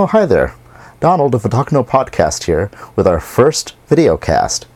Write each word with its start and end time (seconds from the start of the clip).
Oh, 0.00 0.06
hi 0.06 0.26
there. 0.26 0.54
Donald 1.00 1.34
of 1.34 1.42
the 1.42 1.48
Talk 1.48 1.70
Podcast 1.70 2.44
here 2.44 2.70
with 2.94 3.04
our 3.04 3.18
first 3.18 3.74
video 3.88 4.16
cast. 4.16 4.68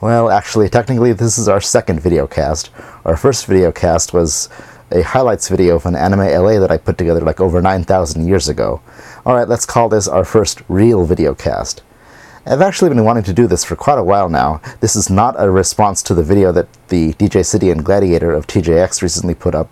Well, 0.00 0.30
actually, 0.30 0.70
technically, 0.70 1.12
this 1.12 1.36
is 1.36 1.46
our 1.46 1.60
second 1.60 2.00
video 2.00 2.26
cast. 2.26 2.70
Our 3.04 3.18
first 3.18 3.44
video 3.44 3.70
cast 3.70 4.14
was 4.14 4.48
a 4.90 5.02
highlights 5.02 5.50
video 5.50 5.76
of 5.76 5.84
an 5.84 5.94
anime 5.94 6.20
LA 6.20 6.58
that 6.58 6.70
I 6.70 6.78
put 6.78 6.96
together 6.96 7.20
like 7.20 7.38
over 7.38 7.60
9,000 7.60 8.26
years 8.26 8.48
ago. 8.48 8.80
Alright, 9.26 9.46
let's 9.46 9.66
call 9.66 9.90
this 9.90 10.08
our 10.08 10.24
first 10.24 10.62
real 10.68 11.04
video 11.04 11.34
cast. 11.34 11.82
I've 12.46 12.62
actually 12.62 12.88
been 12.88 13.04
wanting 13.04 13.24
to 13.24 13.34
do 13.34 13.46
this 13.46 13.62
for 13.62 13.76
quite 13.76 13.98
a 13.98 14.04
while 14.04 14.30
now. 14.30 14.62
This 14.80 14.96
is 14.96 15.10
not 15.10 15.34
a 15.36 15.50
response 15.50 16.02
to 16.04 16.14
the 16.14 16.24
video 16.24 16.50
that 16.52 16.68
the 16.88 17.12
DJ 17.12 17.44
City 17.44 17.68
and 17.68 17.84
Gladiator 17.84 18.32
of 18.32 18.46
TJX 18.46 19.02
recently 19.02 19.34
put 19.34 19.54
up. 19.54 19.68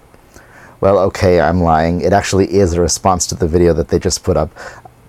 Well, 0.85 0.99
okay, 0.99 1.41
I'm 1.41 1.63
lying. 1.63 2.03
It 2.03 2.13
actually 2.13 2.53
is 2.53 2.75
a 2.75 2.81
response 2.83 3.27
to 3.29 3.35
the 3.35 3.49
video 3.49 3.73
that 3.73 3.89
they 3.89 3.99
just 3.99 4.23
put 4.23 4.37
up, 4.37 4.51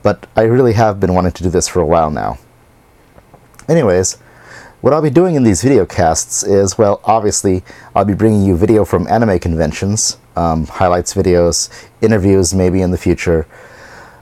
but 0.03 0.25
I 0.37 0.43
really 0.43 0.71
have 0.71 1.01
been 1.01 1.13
wanting 1.13 1.33
to 1.33 1.43
do 1.43 1.49
this 1.49 1.67
for 1.67 1.81
a 1.81 1.85
while 1.85 2.09
now. 2.09 2.37
Anyways, 3.67 4.13
what 4.79 4.93
I'll 4.93 5.01
be 5.01 5.09
doing 5.09 5.35
in 5.35 5.43
these 5.43 5.61
video 5.61 5.85
casts 5.85 6.43
is, 6.43 6.77
well, 6.77 7.01
obviously, 7.03 7.61
I'll 7.93 8.05
be 8.05 8.13
bringing 8.13 8.43
you 8.43 8.55
video 8.55 8.85
from 8.85 9.05
anime 9.09 9.37
conventions, 9.37 10.17
um, 10.37 10.65
highlights 10.65 11.13
videos, 11.13 11.69
interviews 11.99 12.53
maybe 12.53 12.81
in 12.81 12.91
the 12.91 12.97
future, 12.97 13.45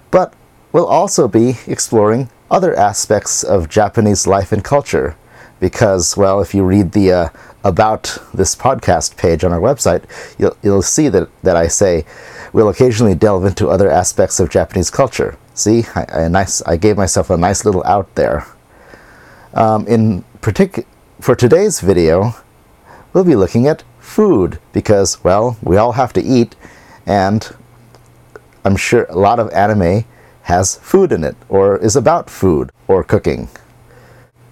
but 0.10 0.34
we'll 0.72 0.88
also 0.88 1.28
be 1.28 1.60
exploring 1.68 2.32
other 2.50 2.76
aspects 2.76 3.44
of 3.44 3.70
Japanese 3.70 4.26
life 4.26 4.52
and 4.52 4.64
culture. 4.64 5.16
Because, 5.60 6.18
well, 6.18 6.42
if 6.42 6.56
you 6.56 6.64
read 6.64 6.94
the 6.94 7.12
uh, 7.12 7.30
About 7.64 8.18
this 8.34 8.56
podcast 8.56 9.16
page 9.16 9.44
on 9.44 9.54
our 9.54 9.60
website, 9.60 10.04
you'll, 10.38 10.58
you'll 10.62 10.82
see 10.82 11.08
that, 11.10 11.30
that 11.44 11.56
I 11.56 11.68
say 11.68 12.06
we'll 12.52 12.70
occasionally 12.70 13.16
delve 13.16 13.46
into 13.46 13.70
other 13.70 13.90
aspects 13.90 14.40
of 14.40 14.50
Japanese 14.50 14.90
culture. 14.90 15.38
See, 15.54 15.86
I, 15.96 16.06
I, 16.24 16.28
nice, 16.28 16.62
I 16.64 16.78
gave 16.78 16.98
myself 16.98 17.30
a 17.30 17.38
nice 17.38 17.64
little 17.64 17.84
out 17.86 18.14
there. 18.16 18.46
Um, 19.54 19.88
in 19.88 20.26
partic- 20.42 20.86
for 21.22 21.36
today's 21.36 21.80
video, 21.80 22.36
we'll 23.14 23.24
be 23.24 23.36
looking 23.36 23.68
at 23.68 23.84
food 24.00 24.60
because, 24.74 25.24
well, 25.24 25.58
we 25.62 25.78
all 25.78 25.94
have 25.94 26.12
to 26.14 26.22
eat, 26.22 26.56
and 27.06 27.56
I'm 28.66 28.76
sure 28.76 29.06
a 29.06 29.18
lot 29.18 29.40
of 29.40 29.50
anime 29.52 30.04
has 30.44 30.76
food 30.76 31.12
in 31.14 31.24
it 31.24 31.38
or 31.48 31.78
is 31.78 31.96
about 31.96 32.30
food 32.30 32.72
or 32.88 33.04
cooking. 33.04 33.48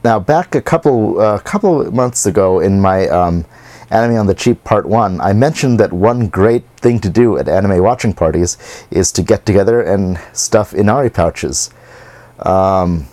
Now, 0.04 0.20
back 0.20 0.56
a 0.56 0.62
couple 0.62 1.20
uh, 1.20 1.38
couple 1.40 1.92
months 1.92 2.26
ago 2.26 2.60
in 2.60 2.82
my 2.82 3.08
um, 3.08 3.46
Anime 3.92 4.18
on 4.18 4.26
the 4.26 4.34
Cheap 4.34 4.64
Part 4.64 4.88
1, 4.88 5.22
I 5.22 5.34
mentioned 5.34 5.80
that 5.80 5.94
one 5.94 6.28
great 6.28 6.66
thing 6.78 7.00
to 7.02 7.10
do 7.10 7.38
at 7.38 7.48
anime 7.48 7.84
watching 7.84 8.14
parties 8.14 8.58
is 8.90 9.12
to 9.12 9.22
get 9.22 9.46
together 9.46 9.82
and 9.82 10.20
stuff 10.34 10.74
Inari 10.74 11.12
pouches. 11.12 11.70
Um, 12.40 13.06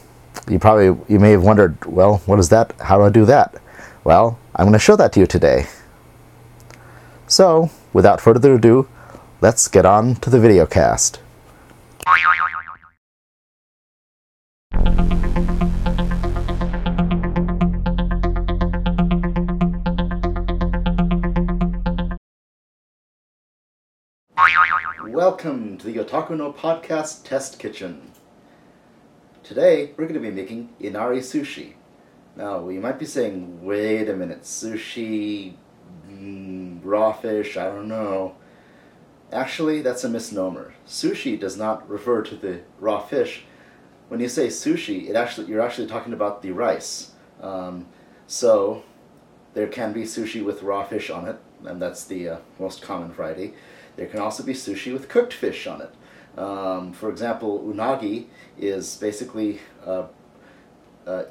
you 0.48 0.58
probably 0.58 0.98
you 1.08 1.18
may 1.18 1.32
have 1.32 1.42
wondered, 1.42 1.84
well, 1.84 2.18
what 2.24 2.38
is 2.38 2.48
that? 2.48 2.72
How 2.80 2.96
do 2.96 3.04
I 3.04 3.10
do 3.10 3.26
that? 3.26 3.60
Well, 4.02 4.38
I'm 4.56 4.64
going 4.64 4.72
to 4.72 4.78
show 4.78 4.96
that 4.96 5.12
to 5.12 5.20
you 5.20 5.26
today. 5.26 5.66
So, 7.26 7.70
without 7.92 8.22
further 8.22 8.54
ado, 8.54 8.88
let's 9.42 9.68
get 9.68 9.84
on 9.84 10.14
to 10.16 10.30
the 10.30 10.40
video 10.40 10.64
cast. 10.64 11.20
Welcome 25.18 25.78
to 25.78 25.86
the 25.88 25.96
Otaku 25.96 26.36
no 26.36 26.52
Podcast 26.52 27.24
Test 27.24 27.58
Kitchen. 27.58 28.12
Today, 29.42 29.92
we're 29.96 30.04
going 30.04 30.14
to 30.14 30.20
be 30.20 30.30
making 30.30 30.68
Inari 30.78 31.18
sushi. 31.18 31.72
Now, 32.36 32.68
you 32.68 32.78
might 32.78 33.00
be 33.00 33.04
saying, 33.04 33.64
wait 33.64 34.08
a 34.08 34.14
minute, 34.14 34.42
sushi, 34.42 35.54
mm, 36.08 36.78
raw 36.84 37.10
fish, 37.10 37.56
I 37.56 37.64
don't 37.64 37.88
know. 37.88 38.36
Actually, 39.32 39.82
that's 39.82 40.04
a 40.04 40.08
misnomer. 40.08 40.74
Sushi 40.86 41.36
does 41.36 41.56
not 41.56 41.90
refer 41.90 42.22
to 42.22 42.36
the 42.36 42.60
raw 42.78 43.00
fish. 43.00 43.42
When 44.06 44.20
you 44.20 44.28
say 44.28 44.46
sushi, 44.46 45.10
it 45.10 45.16
actually 45.16 45.48
you're 45.48 45.60
actually 45.60 45.88
talking 45.88 46.12
about 46.12 46.42
the 46.42 46.52
rice. 46.52 47.10
Um, 47.40 47.86
so, 48.28 48.84
there 49.54 49.66
can 49.66 49.92
be 49.92 50.04
sushi 50.04 50.44
with 50.44 50.62
raw 50.62 50.84
fish 50.84 51.10
on 51.10 51.26
it, 51.26 51.40
and 51.64 51.80
that's 51.80 52.04
the 52.04 52.28
uh, 52.28 52.36
most 52.58 52.82
common 52.82 53.12
variety. 53.12 53.54
There 53.96 54.06
can 54.06 54.20
also 54.20 54.42
be 54.42 54.54
sushi 54.54 54.92
with 54.92 55.08
cooked 55.08 55.32
fish 55.32 55.66
on 55.66 55.82
it. 55.82 55.94
Um, 56.38 56.92
for 56.92 57.10
example, 57.10 57.60
unagi 57.60 58.26
is 58.56 58.96
basically 58.96 59.60
a, 59.84 60.06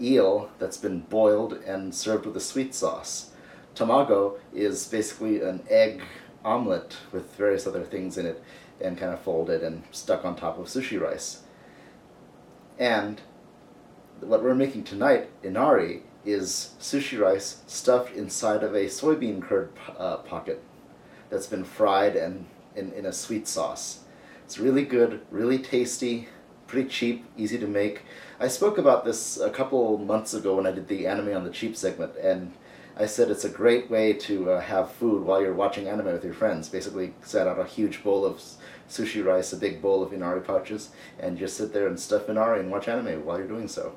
eel 0.01 0.49
that's 0.59 0.77
been 0.77 1.01
boiled 1.01 1.53
and 1.53 1.93
served 1.93 2.25
with 2.25 2.35
a 2.35 2.41
sweet 2.41 2.73
sauce. 2.73 3.31
Tamago 3.75 4.39
is 4.53 4.87
basically 4.87 5.41
an 5.41 5.63
egg 5.69 6.01
omelet 6.43 6.97
with 7.11 7.35
various 7.35 7.67
other 7.67 7.83
things 7.83 8.17
in 8.17 8.25
it 8.25 8.43
and 8.81 8.97
kind 8.97 9.13
of 9.13 9.21
folded 9.21 9.61
and 9.63 9.83
stuck 9.91 10.25
on 10.25 10.35
top 10.35 10.57
of 10.57 10.65
sushi 10.65 10.99
rice. 10.99 11.43
And 12.79 13.21
what 14.19 14.43
we're 14.43 14.55
making 14.55 14.83
tonight, 14.83 15.29
inari, 15.43 16.03
is 16.27 16.75
sushi 16.79 17.19
rice 17.19 17.61
stuffed 17.67 18.15
inside 18.15 18.61
of 18.61 18.75
a 18.75 18.85
soybean 18.85 19.41
curd 19.41 19.71
uh, 19.97 20.17
pocket 20.17 20.61
that's 21.29 21.47
been 21.47 21.63
fried 21.63 22.15
and 22.15 22.45
in, 22.75 22.91
in 22.93 23.05
a 23.05 23.13
sweet 23.13 23.47
sauce. 23.47 24.01
It's 24.45 24.59
really 24.59 24.83
good, 24.83 25.21
really 25.31 25.59
tasty, 25.59 26.29
pretty 26.67 26.89
cheap, 26.89 27.25
easy 27.37 27.57
to 27.57 27.67
make. 27.67 28.03
I 28.39 28.47
spoke 28.47 28.77
about 28.77 29.05
this 29.05 29.37
a 29.39 29.49
couple 29.49 29.97
months 29.97 30.33
ago 30.33 30.55
when 30.55 30.67
I 30.67 30.71
did 30.71 30.87
the 30.87 31.07
anime 31.07 31.35
on 31.35 31.43
the 31.43 31.49
cheap 31.49 31.75
segment, 31.75 32.15
and 32.17 32.53
I 32.95 33.05
said 33.05 33.29
it's 33.29 33.45
a 33.45 33.49
great 33.49 33.89
way 33.89 34.13
to 34.13 34.51
uh, 34.51 34.61
have 34.61 34.91
food 34.91 35.23
while 35.23 35.41
you're 35.41 35.53
watching 35.53 35.87
anime 35.87 36.07
with 36.07 36.23
your 36.23 36.33
friends. 36.33 36.69
Basically, 36.69 37.13
set 37.21 37.47
out 37.47 37.59
a 37.59 37.65
huge 37.65 38.03
bowl 38.03 38.25
of 38.25 38.41
sushi 38.89 39.23
rice, 39.23 39.53
a 39.53 39.57
big 39.57 39.81
bowl 39.81 40.03
of 40.03 40.13
inari 40.13 40.41
pouches, 40.41 40.89
and 41.19 41.37
just 41.37 41.57
sit 41.57 41.73
there 41.73 41.87
and 41.87 41.99
stuff 41.99 42.29
inari 42.29 42.59
and 42.59 42.71
watch 42.71 42.87
anime 42.87 43.25
while 43.25 43.37
you're 43.37 43.47
doing 43.47 43.67
so. 43.67 43.95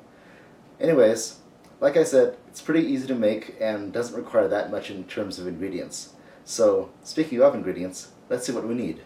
Anyways, 0.79 1.37
like 1.81 1.97
I 1.97 2.03
said, 2.03 2.37
it's 2.47 2.61
pretty 2.61 2.87
easy 2.87 3.07
to 3.07 3.15
make 3.15 3.55
and 3.59 3.91
doesn't 3.91 4.15
require 4.15 4.47
that 4.47 4.69
much 4.69 4.91
in 4.91 5.03
terms 5.05 5.39
of 5.39 5.47
ingredients. 5.47 6.13
So, 6.45 6.91
speaking 7.03 7.41
of 7.41 7.55
ingredients, 7.55 8.11
let's 8.29 8.45
see 8.45 8.53
what 8.53 8.67
we 8.67 8.75
need. 8.75 9.01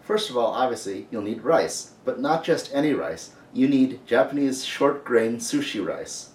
First 0.00 0.30
of 0.30 0.38
all, 0.38 0.52
obviously, 0.52 1.06
you'll 1.10 1.22
need 1.22 1.42
rice, 1.42 1.92
but 2.04 2.18
not 2.18 2.44
just 2.44 2.74
any 2.74 2.92
rice. 2.94 3.32
You 3.52 3.68
need 3.68 4.06
Japanese 4.06 4.64
short 4.64 5.04
grain 5.04 5.36
sushi 5.36 5.86
rice. 5.86 6.30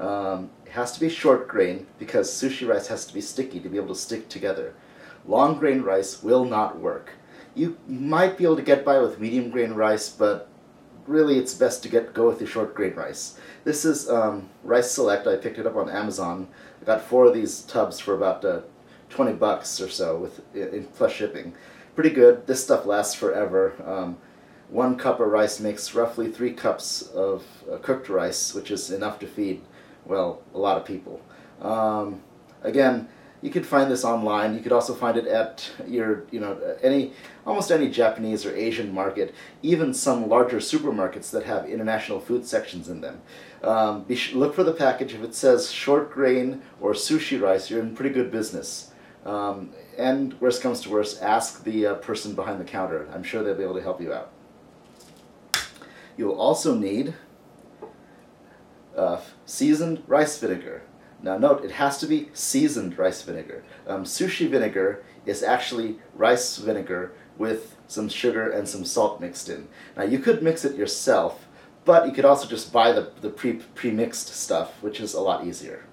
Um, 0.00 0.50
it 0.64 0.72
has 0.72 0.92
to 0.92 1.00
be 1.00 1.08
short 1.10 1.46
grain 1.46 1.86
because 1.98 2.30
sushi 2.30 2.66
rice 2.66 2.88
has 2.88 3.06
to 3.06 3.14
be 3.14 3.20
sticky 3.20 3.60
to 3.60 3.68
be 3.68 3.76
able 3.76 3.94
to 3.94 4.00
stick 4.00 4.28
together. 4.30 4.74
Long 5.26 5.58
grain 5.58 5.82
rice 5.82 6.22
will 6.22 6.44
not 6.44 6.78
work. 6.78 7.12
You 7.54 7.78
might 7.86 8.36
be 8.36 8.44
able 8.44 8.56
to 8.56 8.62
get 8.62 8.84
by 8.84 8.98
with 8.98 9.20
medium 9.20 9.50
grain 9.50 9.72
rice, 9.72 10.08
but 10.08 10.50
really 11.06 11.38
it's 11.38 11.54
best 11.54 11.82
to 11.82 11.88
get 11.88 12.14
go 12.14 12.28
with 12.28 12.38
the 12.38 12.46
short 12.46 12.74
grain 12.74 12.94
rice. 12.94 13.38
This 13.64 13.84
is 13.84 14.08
um, 14.08 14.48
Rice 14.62 14.90
Select. 14.90 15.26
I 15.26 15.36
picked 15.36 15.58
it 15.58 15.66
up 15.66 15.76
on 15.76 15.88
Amazon. 15.88 16.48
I 16.80 16.84
got 16.84 17.02
four 17.02 17.26
of 17.26 17.34
these 17.34 17.62
tubs 17.62 18.00
for 18.00 18.14
about 18.14 18.44
uh, 18.44 18.60
20 19.10 19.34
bucks 19.34 19.80
or 19.80 19.88
so 19.88 20.16
with 20.16 20.40
in 20.54 20.84
plus 20.94 21.12
shipping 21.12 21.54
pretty 21.94 22.10
good. 22.10 22.46
This 22.46 22.62
stuff 22.62 22.86
lasts 22.86 23.14
forever. 23.14 23.74
Um, 23.84 24.18
one 24.68 24.96
cup 24.96 25.20
of 25.20 25.28
rice 25.28 25.60
makes 25.60 25.94
roughly 25.94 26.30
three 26.30 26.52
cups 26.52 27.02
of 27.02 27.44
uh, 27.70 27.78
cooked 27.78 28.08
rice, 28.08 28.54
which 28.54 28.70
is 28.70 28.90
enough 28.90 29.18
to 29.20 29.26
feed, 29.26 29.62
well, 30.04 30.42
a 30.54 30.58
lot 30.58 30.76
of 30.76 30.84
people. 30.84 31.20
Um, 31.60 32.22
again, 32.62 33.08
you 33.44 33.50
can 33.50 33.62
find 33.62 33.90
this 33.90 34.06
online. 34.06 34.54
You 34.54 34.60
could 34.60 34.72
also 34.72 34.94
find 34.94 35.18
it 35.18 35.26
at 35.26 35.70
your, 35.86 36.24
you 36.30 36.40
know, 36.40 36.58
any, 36.82 37.12
almost 37.46 37.70
any 37.70 37.90
Japanese 37.90 38.46
or 38.46 38.56
Asian 38.56 38.94
market, 38.94 39.34
even 39.60 39.92
some 39.92 40.30
larger 40.30 40.56
supermarkets 40.56 41.30
that 41.32 41.44
have 41.44 41.68
international 41.68 42.20
food 42.20 42.46
sections 42.46 42.88
in 42.88 43.02
them. 43.02 43.20
Um, 43.62 44.06
look 44.32 44.54
for 44.54 44.64
the 44.64 44.72
package. 44.72 45.12
If 45.12 45.22
it 45.22 45.34
says 45.34 45.70
short 45.70 46.10
grain 46.10 46.62
or 46.80 46.94
sushi 46.94 47.38
rice, 47.38 47.68
you're 47.68 47.80
in 47.80 47.94
pretty 47.94 48.14
good 48.14 48.32
business. 48.32 48.92
Um, 49.26 49.74
and 49.98 50.40
worst 50.40 50.62
comes 50.62 50.80
to 50.80 50.88
worst, 50.88 51.20
ask 51.22 51.64
the 51.64 51.86
uh, 51.86 51.94
person 51.96 52.34
behind 52.34 52.58
the 52.58 52.64
counter. 52.64 53.06
I'm 53.12 53.22
sure 53.22 53.44
they'll 53.44 53.54
be 53.54 53.62
able 53.62 53.74
to 53.74 53.82
help 53.82 54.00
you 54.00 54.14
out. 54.14 54.32
You'll 56.16 56.40
also 56.40 56.74
need 56.74 57.12
uh, 58.96 59.20
seasoned 59.44 60.02
rice 60.06 60.38
vinegar. 60.38 60.80
Now 61.24 61.38
note, 61.38 61.64
it 61.64 61.70
has 61.70 61.96
to 61.98 62.06
be 62.06 62.28
seasoned 62.34 62.98
rice 62.98 63.22
vinegar. 63.22 63.64
Um, 63.86 64.04
sushi 64.04 64.46
vinegar 64.48 65.02
is 65.24 65.42
actually 65.42 65.98
rice 66.14 66.58
vinegar 66.58 67.12
with 67.38 67.76
some 67.88 68.10
sugar 68.10 68.50
and 68.50 68.68
some 68.68 68.84
salt 68.84 69.22
mixed 69.22 69.48
in. 69.48 69.66
Now 69.96 70.02
you 70.02 70.18
could 70.18 70.42
mix 70.42 70.66
it 70.66 70.76
yourself, 70.76 71.46
but 71.86 72.06
you 72.06 72.12
could 72.12 72.26
also 72.26 72.46
just 72.46 72.74
buy 72.74 72.92
the, 72.92 73.10
the 73.22 73.30
pre, 73.30 73.54
pre-mixed 73.54 74.28
stuff, 74.28 74.82
which 74.82 75.00
is 75.00 75.14
a 75.14 75.20
lot 75.20 75.46
easier. 75.46 75.86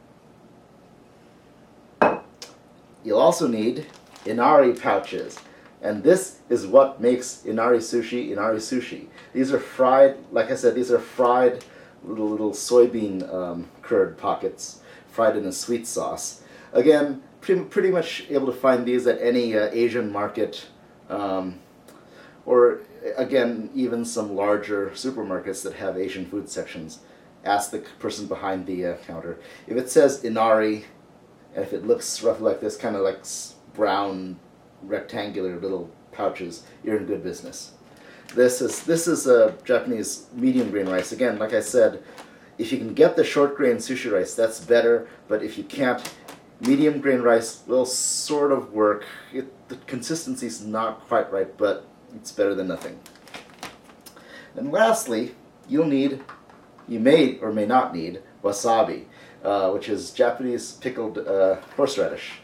You'll 3.06 3.19
also 3.19 3.48
need 3.48 3.88
inari 4.25 4.74
pouches. 4.74 5.39
And 5.81 6.04
this 6.04 6.39
is 6.50 6.68
what 6.68 7.00
makes 7.00 7.45
inari 7.45 7.80
sushi 7.80 8.31
inari 8.31 8.57
sushi. 8.57 9.07
These 9.31 9.54
are 9.54 9.60
fried, 9.60 10.18
like 10.34 10.51
I 10.51 10.56
said, 10.56 10.75
these 10.75 10.92
are 10.92 11.00
fried 11.00 11.63
little 12.04 12.27
little 12.27 12.51
soybean 12.51 13.34
um, 13.34 13.69
curd 13.81 14.18
pockets, 14.18 14.81
fried 15.12 15.38
in 15.38 15.46
a 15.46 15.52
sweet 15.52 15.86
sauce. 15.86 16.42
Again, 16.74 17.22
pretty, 17.42 17.62
pretty 17.62 17.92
much 17.92 18.25
able 18.30 18.48
to 18.48 18.54
find 18.54 18.86
these 18.86 19.06
at 19.06 19.22
any 19.22 19.56
uh, 19.56 19.69
Asian 19.72 20.12
market, 20.12 20.68
um, 21.10 21.60
or 22.46 22.81
again, 23.18 23.69
even 23.75 24.06
some 24.06 24.36
larger 24.36 24.92
supermarkets 24.92 25.62
that 25.63 25.74
have 25.74 25.98
Asian 25.98 26.25
food 26.25 26.50
sections. 26.50 27.00
Ask 27.44 27.72
the 27.72 27.80
person 28.00 28.28
behind 28.28 28.68
the 28.68 28.86
uh, 28.86 28.98
counter. 28.98 29.40
If 29.68 29.75
it 29.78 29.90
says 29.90 30.24
inari, 30.24 30.86
and 31.56 31.63
if 31.66 31.74
it 31.74 31.86
looks 31.86 32.24
roughly 32.24 32.46
like 32.46 32.62
this, 32.62 32.78
kind 32.78 32.96
of 32.96 33.02
like 33.02 33.25
brown 33.74 34.40
rectangular 34.84 35.60
little 35.60 35.90
pouches, 36.12 36.63
you're 36.84 36.98
in 36.98 37.06
good 37.06 37.24
business. 37.24 37.74
This 38.36 38.62
is 38.62 38.84
this 38.84 39.08
is 39.08 39.28
a 39.28 39.56
Japanese 39.66 40.28
medium 40.34 40.72
grain 40.72 40.88
rice. 40.88 41.12
Again, 41.12 41.38
like 41.38 41.54
I 41.54 41.60
said, 41.60 42.04
if 42.62 42.72
you 42.72 42.78
can 42.78 42.94
get 42.94 43.16
the 43.16 43.24
short 43.24 43.58
grain 43.58 43.78
sushi 43.78 44.12
rice, 44.12 44.36
that's 44.36 44.60
better. 44.60 45.08
But 45.28 45.42
if 45.42 45.58
you 45.58 45.63
can't, 45.63 46.02
medium 46.60 47.02
grain 47.02 47.22
rice 47.22 47.63
will 47.66 47.88
sort 47.88 48.52
of 48.52 48.72
work. 48.72 49.06
It, 49.34 49.68
the 49.68 49.78
consistency 49.88 50.46
is 50.46 50.63
not 50.63 51.08
quite 51.08 51.31
right, 51.34 51.58
but 51.58 51.88
it's 52.16 52.31
better 52.31 52.54
than 52.54 52.68
nothing. 52.68 53.00
And 54.56 54.72
lastly, 54.72 55.34
you'll 55.68 55.88
need, 55.88 56.22
you 56.88 57.00
may 57.00 57.40
or 57.40 57.52
may 57.52 57.66
not 57.66 57.96
need 57.96 58.22
wasabi, 58.44 59.06
uh, 59.44 59.72
which 59.72 59.90
is 59.90 60.12
Japanese 60.12 60.74
pickled 60.74 61.18
uh, 61.18 61.56
horseradish. 61.75 62.42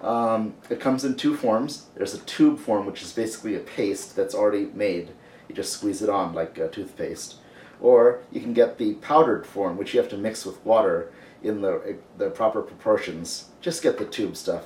Um, 0.00 0.54
it 0.70 0.80
comes 0.80 1.04
in 1.04 1.16
two 1.16 1.36
forms. 1.36 1.86
There's 1.94 2.14
a 2.14 2.20
tube 2.20 2.58
form, 2.58 2.86
which 2.86 3.02
is 3.02 3.12
basically 3.12 3.56
a 3.56 3.60
paste 3.60 4.16
that's 4.16 4.34
already 4.34 4.70
made. 4.72 5.10
You 5.50 5.54
just 5.54 5.72
squeeze 5.74 6.00
it 6.00 6.08
on 6.08 6.32
like 6.32 6.56
a 6.56 6.68
toothpaste. 6.68 7.36
Or 7.84 8.20
you 8.32 8.40
can 8.40 8.54
get 8.54 8.78
the 8.78 8.94
powdered 8.94 9.44
form, 9.44 9.76
which 9.76 9.92
you 9.92 10.00
have 10.00 10.08
to 10.08 10.16
mix 10.16 10.46
with 10.46 10.64
water 10.64 11.12
in 11.42 11.60
the, 11.60 11.98
the 12.16 12.30
proper 12.30 12.62
proportions. 12.62 13.50
Just 13.60 13.82
get 13.82 13.98
the 13.98 14.06
tube 14.06 14.38
stuff. 14.38 14.64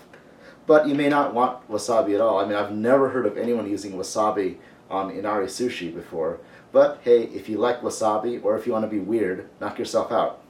But 0.69 0.87
you 0.87 0.95
may 0.95 1.09
not 1.09 1.35
want 1.35 1.69
wasabi 1.69 2.15
at 2.15 2.21
all. 2.21 2.39
I 2.39 2.45
mean, 2.45 2.55
I've 2.55 2.71
never 2.71 3.09
heard 3.09 3.27
of 3.27 3.37
anyone 3.37 3.69
using 3.69 3.95
wasabi 3.95 4.59
on 4.89 5.11
inari 5.11 5.47
sushi 5.47 5.93
before. 5.93 6.39
But 6.71 7.01
hey, 7.03 7.25
if 7.25 7.49
you 7.49 7.59
like 7.59 7.81
wasabi, 7.81 8.45
or 8.45 8.57
if 8.57 8.69
you 8.69 8.73
want 8.73 8.85
to 8.85 8.89
be 8.89 9.01
weird, 9.01 9.49
knock 9.61 9.81
yourself 9.81 10.13
out. 10.13 10.41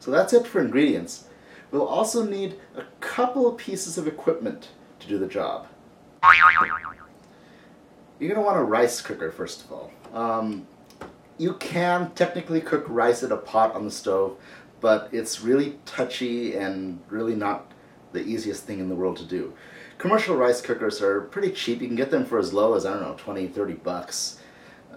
So 0.00 0.10
that's 0.10 0.32
it 0.32 0.44
for 0.44 0.60
ingredients. 0.60 1.28
We'll 1.70 1.86
also 1.86 2.24
need 2.24 2.56
a 2.74 2.82
couple 2.98 3.46
of 3.46 3.56
pieces 3.56 3.96
of 3.96 4.08
equipment 4.08 4.70
to 4.98 5.06
do 5.06 5.18
the 5.18 5.28
job. 5.28 5.68
You're 8.18 8.30
going 8.30 8.40
to 8.40 8.44
want 8.44 8.58
a 8.58 8.64
rice 8.64 9.00
cooker, 9.00 9.30
first 9.30 9.64
of 9.64 9.72
all. 9.72 9.92
Um, 10.12 10.66
you 11.38 11.54
can 11.54 12.10
technically 12.12 12.60
cook 12.60 12.84
rice 12.88 13.22
in 13.22 13.32
a 13.32 13.36
pot 13.36 13.74
on 13.74 13.84
the 13.84 13.90
stove, 13.90 14.38
but 14.80 15.08
it's 15.12 15.40
really 15.40 15.78
touchy 15.84 16.54
and 16.54 17.00
really 17.08 17.34
not 17.34 17.72
the 18.12 18.24
easiest 18.24 18.64
thing 18.64 18.78
in 18.78 18.88
the 18.88 18.94
world 18.94 19.16
to 19.18 19.24
do. 19.24 19.52
Commercial 19.98 20.36
rice 20.36 20.60
cookers 20.60 21.00
are 21.00 21.22
pretty 21.22 21.50
cheap. 21.50 21.80
You 21.80 21.86
can 21.88 21.96
get 21.96 22.10
them 22.10 22.24
for 22.24 22.38
as 22.38 22.52
low 22.52 22.74
as, 22.74 22.84
I 22.84 22.92
don't 22.92 23.02
know, 23.02 23.16
20, 23.18 23.48
30 23.48 23.74
bucks. 23.74 24.38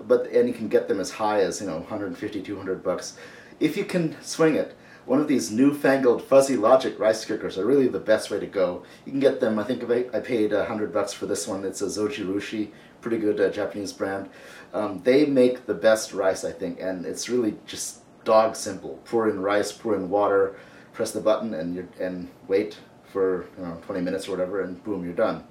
But, 0.02 0.28
and 0.28 0.48
you 0.48 0.54
can 0.54 0.68
get 0.70 0.88
them 0.88 1.00
as 1.00 1.12
high 1.12 1.42
as, 1.42 1.62
you 1.62 1.68
know, 1.68 1.78
150, 1.78 2.42
200 2.42 2.84
bucks. 2.84 3.18
If 3.60 3.76
you 3.76 3.86
can 3.86 4.22
swing 4.22 4.56
it, 4.56 4.76
one 5.06 5.20
of 5.20 5.28
these 5.28 5.52
newfangled 5.52 6.22
fuzzy 6.22 6.56
logic 6.56 7.00
rice 7.00 7.26
cookers 7.26 7.58
are 7.58 7.66
really 7.66 7.88
the 7.88 8.00
best 8.00 8.30
way 8.30 8.40
to 8.40 8.46
go. 8.46 8.84
You 9.06 9.12
can 9.12 9.20
get 9.20 9.40
them, 9.40 9.58
I 9.58 9.64
think 9.64 9.84
I 10.14 10.20
paid 10.20 10.54
a 10.54 10.66
hundred 10.66 10.94
bucks 10.94 11.14
for 11.14 11.26
this 11.26 11.48
one. 11.48 11.66
It's 11.66 11.82
a 11.82 11.86
Zojirushi, 11.86 12.72
pretty 13.02 13.18
good 13.18 13.40
uh, 13.40 13.50
Japanese 13.50 13.94
brand. 13.94 14.30
Um, 14.74 15.02
they 15.04 15.26
make 15.26 15.66
the 15.66 15.74
best 15.74 16.14
rice, 16.14 16.44
I 16.44 16.52
think, 16.52 16.80
and 16.80 17.06
it's 17.06 17.30
really 17.30 17.56
just 17.66 18.00
dog 18.24 18.56
simple. 18.56 19.00
Pour 19.06 19.30
in 19.30 19.40
rice, 19.42 19.72
pour 19.72 19.96
in 19.96 20.10
water, 20.10 20.56
press 20.94 21.12
the 21.12 21.22
button, 21.22 21.54
and 21.54 21.76
you 21.76 21.88
and 22.00 22.30
wait 22.48 22.78
for 23.12 23.46
you 23.58 23.66
know 23.66 23.78
20 23.86 24.02
minutes 24.02 24.28
or 24.28 24.32
whatever, 24.32 24.62
and 24.62 24.84
boom, 24.84 25.04
you're 25.04 25.14
done. 25.14 25.44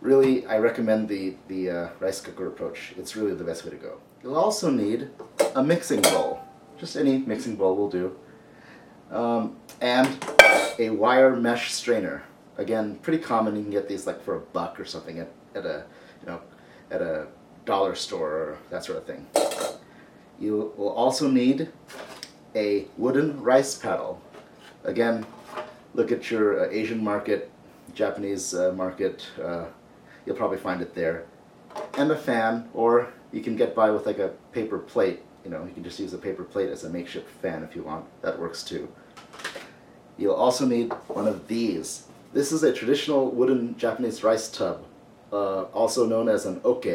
Really, 0.00 0.46
I 0.46 0.58
recommend 0.58 1.08
the 1.08 1.36
the 1.48 1.70
uh, 1.70 1.88
rice 2.00 2.20
cooker 2.20 2.46
approach. 2.46 2.94
It's 2.96 3.16
really 3.16 3.34
the 3.34 3.44
best 3.44 3.64
way 3.64 3.70
to 3.70 3.76
go. 3.76 4.00
You'll 4.22 4.36
also 4.36 4.70
need 4.70 5.10
a 5.54 5.62
mixing 5.62 6.00
bowl. 6.02 6.40
Just 6.78 6.96
any 6.96 7.18
mixing 7.18 7.56
bowl 7.56 7.76
will 7.76 7.90
do 7.90 8.16
um, 9.10 9.56
and 9.80 10.24
a 10.78 10.90
wire 10.90 11.34
mesh 11.36 11.72
strainer. 11.72 12.22
Again, 12.56 12.96
pretty 12.96 13.22
common. 13.22 13.56
You 13.56 13.62
can 13.62 13.70
get 13.70 13.88
these 13.88 14.06
like 14.06 14.22
for 14.22 14.36
a 14.36 14.40
buck 14.40 14.78
or 14.80 14.84
something 14.84 15.18
at, 15.18 15.30
at 15.54 15.64
a 15.64 15.84
you 16.20 16.26
know 16.26 16.40
at 16.90 17.02
a 17.02 17.26
dollar 17.64 17.94
store 17.94 18.30
or 18.30 18.58
that 18.70 18.84
sort 18.84 18.98
of 18.98 19.04
thing. 19.04 19.26
You 20.38 20.72
will 20.76 20.90
also 20.90 21.28
need 21.28 21.68
a 22.54 22.86
wooden 22.96 23.40
rice 23.40 23.76
paddle. 23.76 24.20
Again, 24.84 25.26
look 25.94 26.12
at 26.12 26.30
your 26.30 26.64
uh, 26.64 26.70
Asian 26.70 27.02
market, 27.02 27.50
Japanese 27.94 28.54
uh, 28.54 28.72
market. 28.72 29.26
Uh, 29.42 29.66
you'll 30.24 30.36
probably 30.36 30.58
find 30.58 30.80
it 30.80 30.94
there, 30.94 31.24
and 31.96 32.10
a 32.10 32.16
fan, 32.16 32.68
or 32.72 33.12
you 33.32 33.42
can 33.42 33.56
get 33.56 33.74
by 33.74 33.90
with 33.90 34.06
like 34.06 34.18
a 34.18 34.28
paper 34.52 34.78
plate 34.78 35.20
you 35.48 35.54
know, 35.54 35.64
you 35.64 35.72
can 35.72 35.82
just 35.82 35.98
use 35.98 36.12
a 36.12 36.18
paper 36.18 36.44
plate 36.44 36.68
as 36.68 36.84
a 36.84 36.90
makeshift 36.90 37.30
fan 37.40 37.62
if 37.62 37.74
you 37.74 37.82
want. 37.82 38.04
That 38.20 38.38
works 38.38 38.62
too. 38.62 38.86
You'll 40.18 40.34
also 40.34 40.66
need 40.66 40.92
one 41.06 41.26
of 41.26 41.48
these. 41.48 42.04
This 42.34 42.52
is 42.52 42.62
a 42.62 42.72
traditional 42.72 43.30
wooden 43.30 43.74
Japanese 43.78 44.22
rice 44.22 44.50
tub, 44.50 44.84
uh, 45.32 45.64
also 45.64 46.06
known 46.06 46.28
as 46.28 46.46
an 46.46 46.60
oke. 46.64 46.86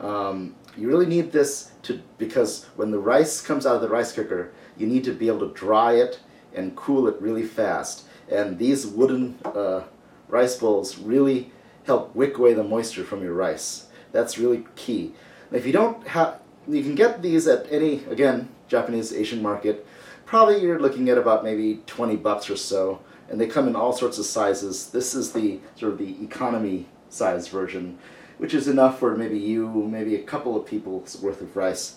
Um, 0.00 0.56
you 0.76 0.88
really 0.88 1.06
need 1.06 1.32
this 1.32 1.72
to 1.82 2.00
because 2.18 2.64
when 2.76 2.90
the 2.90 2.98
rice 2.98 3.40
comes 3.40 3.66
out 3.66 3.76
of 3.76 3.82
the 3.82 3.88
rice 3.88 4.12
cooker, 4.12 4.52
you 4.76 4.86
need 4.86 5.04
to 5.04 5.12
be 5.12 5.28
able 5.28 5.48
to 5.48 5.54
dry 5.54 5.94
it 5.94 6.20
and 6.54 6.76
cool 6.76 7.06
it 7.08 7.20
really 7.20 7.44
fast. 7.44 8.04
And 8.30 8.58
these 8.58 8.86
wooden 8.86 9.38
uh, 9.44 9.82
rice 10.28 10.56
bowls 10.56 10.98
really 10.98 11.52
help 11.84 12.14
wick 12.14 12.38
away 12.38 12.54
the 12.54 12.64
moisture 12.64 13.04
from 13.04 13.22
your 13.22 13.34
rice. 13.34 13.86
That's 14.12 14.38
really 14.38 14.66
key. 14.76 15.14
If 15.50 15.66
you 15.66 15.72
don't 15.72 16.06
have, 16.08 16.40
you 16.68 16.82
can 16.82 16.94
get 16.94 17.22
these 17.22 17.46
at 17.46 17.70
any, 17.70 18.04
again, 18.04 18.48
Japanese 18.68 19.12
Asian 19.12 19.42
market. 19.42 19.86
Probably 20.24 20.62
you're 20.62 20.80
looking 20.80 21.08
at 21.10 21.18
about 21.18 21.44
maybe 21.44 21.82
20 21.86 22.16
bucks 22.16 22.48
or 22.48 22.56
so, 22.56 23.00
and 23.28 23.40
they 23.40 23.46
come 23.46 23.68
in 23.68 23.76
all 23.76 23.92
sorts 23.92 24.18
of 24.18 24.24
sizes. 24.24 24.90
This 24.90 25.14
is 25.14 25.32
the 25.32 25.60
sort 25.76 25.92
of 25.92 25.98
the 25.98 26.22
economy 26.22 26.86
size 27.12 27.48
version, 27.48 27.98
which 28.38 28.54
is 28.54 28.68
enough 28.68 28.98
for 28.98 29.16
maybe 29.16 29.38
you, 29.38 29.68
maybe 29.68 30.14
a 30.14 30.22
couple 30.22 30.56
of 30.56 30.66
people's 30.66 31.20
worth 31.20 31.40
of 31.40 31.56
rice. 31.56 31.96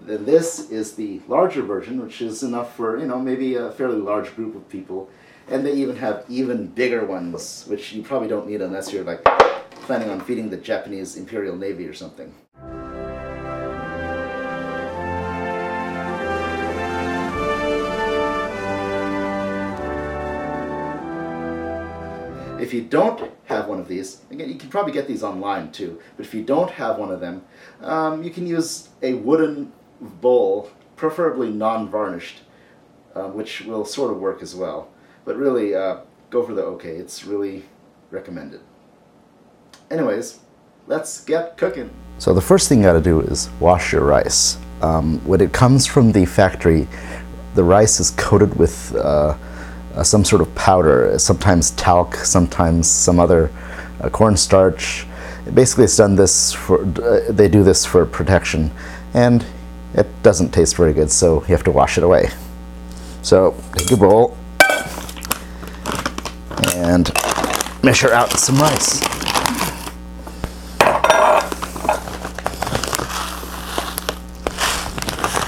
Then 0.00 0.24
this 0.24 0.70
is 0.70 0.94
the 0.94 1.20
larger 1.28 1.62
version, 1.62 2.00
which 2.00 2.22
is 2.22 2.42
enough 2.42 2.74
for, 2.76 2.98
you 2.98 3.06
know, 3.06 3.18
maybe 3.18 3.56
a 3.56 3.72
fairly 3.72 3.98
large 3.98 4.34
group 4.36 4.54
of 4.54 4.68
people. 4.68 5.10
And 5.48 5.64
they 5.64 5.72
even 5.74 5.96
have 5.96 6.24
even 6.28 6.68
bigger 6.68 7.04
ones, 7.04 7.64
which 7.66 7.92
you 7.92 8.02
probably 8.02 8.28
don't 8.28 8.46
need 8.46 8.60
unless 8.60 8.92
you're 8.92 9.04
like 9.04 9.24
planning 9.88 10.10
on 10.10 10.20
feeding 10.20 10.50
the 10.50 10.56
Japanese 10.56 11.16
Imperial 11.16 11.56
Navy 11.56 11.86
or 11.86 11.94
something. 11.94 12.32
If 22.68 22.74
you 22.74 22.82
don't 22.82 23.32
have 23.46 23.66
one 23.66 23.80
of 23.80 23.88
these, 23.88 24.20
again, 24.30 24.50
you 24.50 24.56
can 24.56 24.68
probably 24.68 24.92
get 24.92 25.08
these 25.08 25.22
online 25.22 25.72
too, 25.72 25.98
but 26.18 26.26
if 26.26 26.34
you 26.34 26.42
don't 26.42 26.70
have 26.72 26.98
one 26.98 27.10
of 27.10 27.18
them, 27.18 27.42
um, 27.80 28.22
you 28.22 28.28
can 28.28 28.46
use 28.46 28.90
a 29.00 29.14
wooden 29.14 29.72
bowl, 30.02 30.70
preferably 30.94 31.48
non-varnished, 31.48 32.42
uh, 33.14 33.28
which 33.28 33.62
will 33.62 33.86
sort 33.86 34.10
of 34.10 34.18
work 34.18 34.42
as 34.42 34.54
well. 34.54 34.90
But 35.24 35.38
really, 35.38 35.74
uh, 35.74 36.00
go 36.28 36.44
for 36.44 36.52
the 36.52 36.62
oke. 36.62 36.84
It's 36.84 37.24
really 37.24 37.64
recommended. 38.10 38.60
Anyways, 39.90 40.40
let's 40.88 41.24
get 41.24 41.56
cooking. 41.56 41.88
So 42.18 42.34
the 42.34 42.42
first 42.42 42.68
thing 42.68 42.80
you 42.80 42.84
gotta 42.84 43.00
do 43.00 43.22
is 43.22 43.48
wash 43.60 43.94
your 43.94 44.04
rice. 44.04 44.58
Um, 44.82 45.20
when 45.26 45.40
it 45.40 45.54
comes 45.54 45.86
from 45.86 46.12
the 46.12 46.26
factory, 46.26 46.86
the 47.54 47.64
rice 47.64 47.98
is 47.98 48.10
coated 48.10 48.58
with 48.58 48.94
uh, 48.94 49.38
uh, 49.98 50.04
some 50.04 50.24
sort 50.24 50.40
of 50.40 50.54
powder, 50.54 51.18
sometimes 51.18 51.72
talc, 51.72 52.14
sometimes 52.14 52.88
some 52.88 53.18
other 53.18 53.50
uh, 54.00 54.08
cornstarch. 54.08 55.04
Basically, 55.52 55.84
it's 55.84 55.96
done 55.96 56.14
this 56.14 56.52
for, 56.52 56.84
uh, 57.02 57.32
they 57.32 57.48
do 57.48 57.64
this 57.64 57.84
for 57.84 58.06
protection, 58.06 58.70
and 59.12 59.44
it 59.94 60.06
doesn't 60.22 60.50
taste 60.50 60.76
very 60.76 60.92
good, 60.92 61.10
so 61.10 61.40
you 61.42 61.48
have 61.48 61.64
to 61.64 61.72
wash 61.72 61.98
it 61.98 62.04
away. 62.04 62.30
So, 63.22 63.56
take 63.72 63.90
your 63.90 63.98
bowl 63.98 64.36
and 66.76 67.10
measure 67.82 68.12
out 68.12 68.30
some 68.38 68.56
rice. 68.58 69.02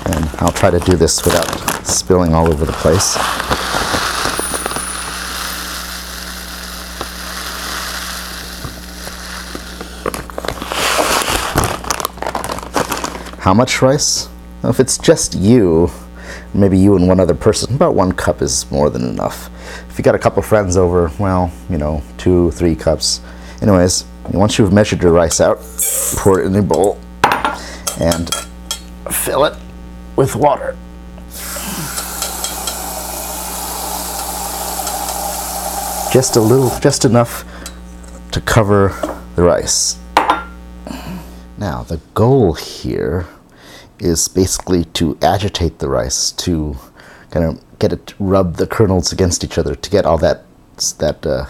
And 0.06 0.24
I'll 0.40 0.52
try 0.52 0.70
to 0.70 0.80
do 0.80 0.96
this 0.96 1.24
without 1.24 1.46
spilling 1.86 2.34
all 2.34 2.48
over 2.50 2.64
the 2.64 2.72
place. 2.72 3.16
How 13.40 13.54
much 13.54 13.80
rice? 13.80 14.28
If 14.62 14.80
it's 14.80 14.98
just 14.98 15.34
you, 15.34 15.90
maybe 16.52 16.76
you 16.76 16.94
and 16.94 17.08
one 17.08 17.18
other 17.20 17.34
person, 17.34 17.74
about 17.74 17.94
one 17.94 18.12
cup 18.12 18.42
is 18.42 18.70
more 18.70 18.90
than 18.90 19.02
enough. 19.02 19.48
If 19.88 19.96
you 19.96 20.04
got 20.04 20.14
a 20.14 20.18
couple 20.18 20.42
friends 20.42 20.76
over, 20.76 21.10
well, 21.18 21.50
you 21.70 21.78
know, 21.78 22.02
two, 22.18 22.50
three 22.50 22.76
cups. 22.76 23.22
Anyways, 23.62 24.04
once 24.30 24.58
you've 24.58 24.74
measured 24.74 25.00
your 25.00 25.12
rice 25.12 25.40
out, 25.40 25.56
pour 26.16 26.42
it 26.42 26.48
in 26.48 26.54
a 26.54 26.60
bowl 26.60 27.00
and 27.98 28.28
fill 29.10 29.46
it 29.46 29.56
with 30.16 30.36
water. 30.36 30.76
Just 36.12 36.36
a 36.36 36.40
little, 36.42 36.78
just 36.80 37.06
enough 37.06 37.46
to 38.32 38.42
cover 38.42 38.88
the 39.34 39.42
rice. 39.42 39.98
Now, 41.60 41.82
the 41.82 42.00
goal 42.14 42.54
here 42.54 43.26
is 43.98 44.28
basically 44.28 44.84
to 44.94 45.18
agitate 45.20 45.78
the 45.78 45.90
rice, 45.90 46.32
to 46.32 46.78
kind 47.30 47.44
of 47.44 47.78
get 47.78 47.92
it 47.92 48.14
rub 48.18 48.56
the 48.56 48.66
kernels 48.66 49.12
against 49.12 49.44
each 49.44 49.58
other 49.58 49.74
to 49.74 49.90
get 49.90 50.06
all 50.06 50.16
that 50.18 50.44
that 50.98 51.26
uh, 51.26 51.44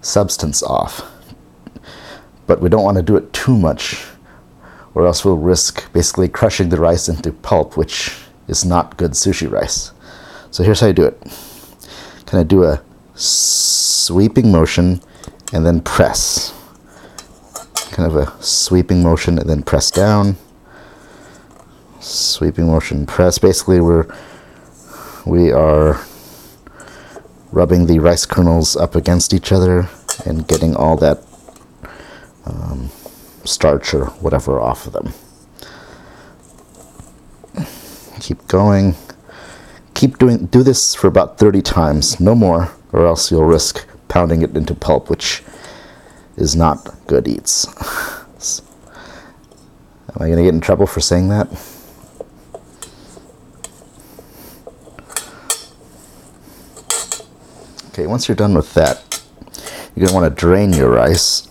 substance 0.00 0.62
off. 0.62 1.02
But 2.46 2.62
we 2.62 2.70
don't 2.70 2.82
want 2.82 2.96
to 2.96 3.02
do 3.02 3.16
it 3.16 3.34
too 3.34 3.54
much, 3.54 4.02
or 4.94 5.06
else 5.06 5.26
we'll 5.26 5.36
risk 5.36 5.92
basically 5.92 6.28
crushing 6.28 6.70
the 6.70 6.80
rice 6.80 7.06
into 7.06 7.30
pulp, 7.30 7.76
which 7.76 8.16
is 8.48 8.64
not 8.64 8.96
good 8.96 9.10
sushi 9.10 9.50
rice. 9.50 9.92
So 10.50 10.64
here's 10.64 10.80
how 10.80 10.86
you 10.86 10.94
do 10.94 11.04
it. 11.04 11.20
Kind 12.24 12.40
of 12.40 12.48
do 12.48 12.64
a 12.64 12.82
sweeping 13.14 14.50
motion 14.50 15.02
and 15.52 15.66
then 15.66 15.82
press. 15.82 16.54
Kind 18.00 18.16
of 18.16 18.16
a 18.16 18.42
sweeping 18.42 19.02
motion 19.02 19.38
and 19.38 19.46
then 19.46 19.62
press 19.62 19.90
down. 19.90 20.38
Sweeping 22.00 22.66
motion, 22.66 23.04
press. 23.04 23.36
Basically, 23.36 23.78
we're 23.78 24.06
we 25.26 25.52
are 25.52 26.00
rubbing 27.52 27.84
the 27.84 27.98
rice 27.98 28.24
kernels 28.24 28.74
up 28.74 28.94
against 28.94 29.34
each 29.34 29.52
other 29.52 29.90
and 30.24 30.48
getting 30.48 30.74
all 30.74 30.96
that 30.96 31.22
um, 32.46 32.88
starch 33.44 33.92
or 33.92 34.06
whatever 34.22 34.58
off 34.58 34.86
of 34.86 34.94
them. 34.94 35.12
Keep 38.20 38.46
going. 38.46 38.94
Keep 39.92 40.16
doing 40.16 40.46
do 40.46 40.62
this 40.62 40.94
for 40.94 41.06
about 41.06 41.36
30 41.36 41.60
times, 41.60 42.18
no 42.18 42.34
more 42.34 42.70
or 42.92 43.04
else 43.04 43.30
you'll 43.30 43.44
risk 43.44 43.86
pounding 44.08 44.40
it 44.40 44.56
into 44.56 44.74
pulp, 44.74 45.10
which 45.10 45.42
is 46.40 46.56
not 46.56 46.88
good 47.06 47.28
eats. 47.28 47.66
Am 50.08 50.16
I 50.16 50.26
going 50.26 50.38
to 50.38 50.42
get 50.42 50.54
in 50.54 50.60
trouble 50.60 50.86
for 50.86 51.00
saying 51.00 51.28
that? 51.28 51.46
Okay, 57.90 58.06
once 58.06 58.26
you're 58.26 58.36
done 58.36 58.54
with 58.54 58.74
that, 58.74 59.22
you're 59.94 60.06
going 60.06 60.08
to 60.08 60.14
want 60.14 60.36
to 60.36 60.40
drain 60.40 60.72
your 60.72 60.90
rice. 60.90 61.46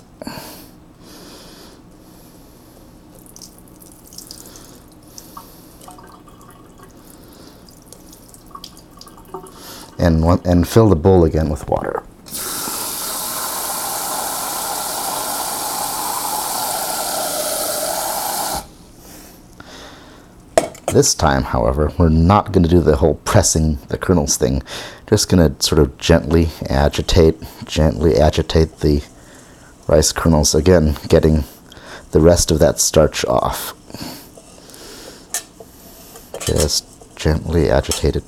and, 9.99 10.23
and 10.45 10.67
fill 10.67 10.89
the 10.89 10.95
bowl 10.95 11.25
again 11.25 11.49
with 11.49 11.67
water. 11.67 12.03
This 20.99 21.15
time, 21.15 21.43
however, 21.43 21.93
we're 21.97 22.09
not 22.09 22.51
going 22.51 22.63
to 22.63 22.69
do 22.69 22.81
the 22.81 22.97
whole 22.97 23.15
pressing 23.23 23.77
the 23.87 23.97
kernels 23.97 24.35
thing. 24.35 24.61
Just 25.07 25.29
going 25.29 25.55
to 25.55 25.63
sort 25.63 25.79
of 25.79 25.97
gently 25.97 26.49
agitate, 26.69 27.37
gently 27.63 28.17
agitate 28.17 28.79
the 28.79 29.01
rice 29.87 30.11
kernels 30.11 30.53
again, 30.53 30.97
getting 31.07 31.45
the 32.11 32.19
rest 32.19 32.51
of 32.51 32.59
that 32.59 32.81
starch 32.81 33.23
off. 33.23 33.73
Just 36.45 36.83
gently 37.15 37.69
agitate 37.69 38.17
it 38.17 38.23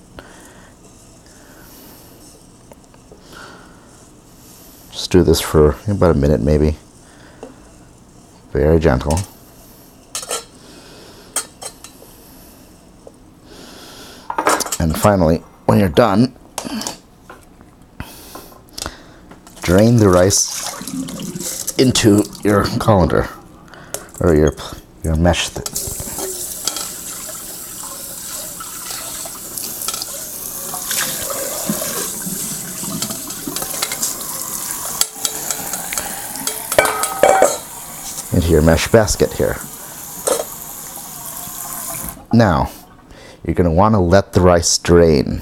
Just 4.92 5.12
do 5.12 5.24
this 5.24 5.42
for 5.42 5.75
about 5.90 6.16
a 6.16 6.18
minute 6.18 6.40
maybe. 6.40 6.78
Very 8.54 8.80
gentle. 8.80 9.20
And 14.82 14.98
finally, 14.98 15.38
when 15.68 15.78
you're 15.78 15.90
done, 15.90 16.34
drain 19.62 19.98
the 19.98 20.10
rice 20.10 21.78
into 21.78 22.24
your 22.44 22.64
colander 22.80 23.30
or 24.20 24.34
your 24.34 24.56
your 25.04 25.16
mesh 25.18 25.56
into 38.34 38.50
your 38.50 38.64
mesh 38.64 38.88
basket 38.88 39.32
here. 39.34 39.58
Now, 42.34 42.72
you're 43.46 43.56
going 43.56 43.70
to 43.70 43.76
want 43.76 43.96
to 43.96 44.00
let 44.00 44.34
the 44.34 44.42
rice 44.42 44.78
drain. 44.78 45.42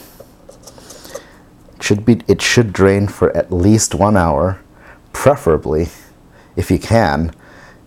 It 1.75 1.83
should 1.83 2.05
be 2.05 2.21
it 2.27 2.41
should 2.41 2.73
drain 2.73 3.07
for 3.07 3.35
at 3.35 3.51
least 3.51 3.95
1 3.95 4.17
hour, 4.17 4.61
preferably 5.13 5.87
if 6.55 6.69
you 6.69 6.79
can, 6.79 7.33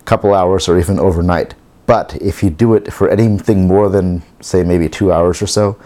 a 0.00 0.02
couple 0.04 0.34
hours 0.34 0.68
or 0.68 0.78
even 0.78 0.98
overnight. 0.98 1.54
But 1.86 2.16
if 2.22 2.42
you 2.42 2.50
do 2.50 2.74
it 2.74 2.92
for 2.92 3.08
anything 3.08 3.66
more 3.66 3.88
than 3.88 4.22
say 4.40 4.62
maybe 4.62 4.88
2 4.88 5.12
hours 5.12 5.42
or 5.42 5.46
so, 5.46 5.78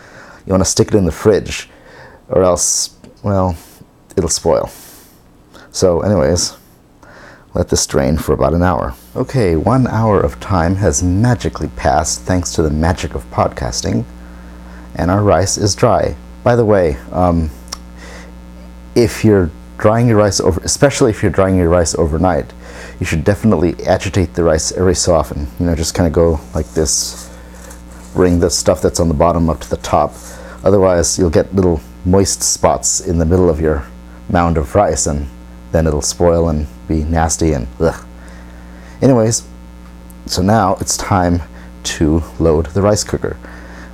you 0.46 0.52
want 0.52 0.62
to 0.62 0.70
stick 0.70 0.88
it 0.88 0.94
in 0.94 1.04
the 1.04 1.12
fridge 1.12 1.68
or 2.28 2.42
else 2.42 2.96
well, 3.22 3.56
it'll 4.16 4.30
spoil. 4.30 4.70
So 5.72 6.00
anyways, 6.00 6.56
let 7.54 7.68
this 7.68 7.86
drain 7.86 8.18
for 8.18 8.34
about 8.34 8.54
an 8.54 8.62
hour. 8.62 8.94
Okay, 9.16 9.56
one 9.56 9.86
hour 9.86 10.20
of 10.20 10.38
time 10.40 10.76
has 10.76 11.02
magically 11.02 11.68
passed 11.68 12.20
thanks 12.22 12.52
to 12.52 12.62
the 12.62 12.70
magic 12.70 13.14
of 13.14 13.28
podcasting, 13.30 14.04
and 14.96 15.10
our 15.10 15.22
rice 15.22 15.56
is 15.56 15.74
dry. 15.74 16.16
By 16.42 16.56
the 16.56 16.64
way, 16.64 16.96
um, 17.12 17.50
if 18.94 19.24
you're 19.24 19.50
drying 19.78 20.08
your 20.08 20.16
rice 20.16 20.40
over, 20.40 20.60
especially 20.62 21.10
if 21.10 21.22
you're 21.22 21.30
drying 21.30 21.56
your 21.56 21.68
rice 21.68 21.94
overnight, 21.94 22.52
you 22.98 23.06
should 23.06 23.24
definitely 23.24 23.74
agitate 23.86 24.34
the 24.34 24.42
rice 24.42 24.72
every 24.72 24.94
so 24.94 25.14
often. 25.14 25.46
You 25.60 25.66
know, 25.66 25.74
just 25.74 25.94
kind 25.94 26.06
of 26.06 26.12
go 26.12 26.40
like 26.54 26.66
this, 26.72 27.30
bring 28.14 28.40
the 28.40 28.50
stuff 28.50 28.80
that's 28.80 28.98
on 28.98 29.08
the 29.08 29.14
bottom 29.14 29.50
up 29.50 29.60
to 29.60 29.70
the 29.70 29.76
top. 29.78 30.14
Otherwise, 30.64 31.18
you'll 31.18 31.30
get 31.30 31.54
little 31.54 31.80
moist 32.04 32.42
spots 32.42 33.00
in 33.00 33.18
the 33.18 33.26
middle 33.26 33.50
of 33.50 33.60
your 33.60 33.86
mound 34.30 34.56
of 34.56 34.74
rice, 34.74 35.06
and 35.06 35.28
then 35.72 35.86
it'll 35.86 36.02
spoil 36.02 36.48
and 36.48 36.66
be 36.88 37.04
nasty 37.04 37.52
and 37.52 37.66
ugh. 37.80 38.06
Anyways, 39.02 39.46
so 40.24 40.42
now 40.42 40.76
it's 40.80 40.96
time 40.96 41.42
to 41.84 42.22
load 42.38 42.66
the 42.66 42.80
rice 42.80 43.04
cooker. 43.04 43.36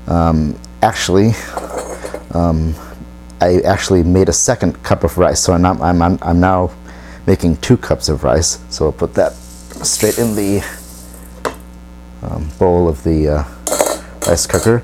Um, 0.06 0.58
actually, 0.82 1.30
um, 2.34 2.74
I 3.40 3.60
actually 3.60 4.02
made 4.02 4.28
a 4.28 4.32
second 4.32 4.82
cup 4.82 5.04
of 5.04 5.16
rice, 5.16 5.40
so 5.40 5.52
I'm, 5.52 5.62
not, 5.62 5.80
I'm, 5.80 6.02
I'm, 6.02 6.18
I'm 6.22 6.40
now 6.40 6.70
making 7.26 7.56
two 7.58 7.76
cups 7.76 8.08
of 8.08 8.24
rice. 8.24 8.58
So 8.68 8.86
I'll 8.86 8.92
put 8.92 9.14
that 9.14 9.32
straight 9.32 10.18
in 10.18 10.34
the 10.34 10.64
um, 12.22 12.50
bowl 12.58 12.88
of 12.88 13.02
the 13.04 13.28
uh, 13.28 13.44
rice 14.28 14.46
cooker. 14.46 14.82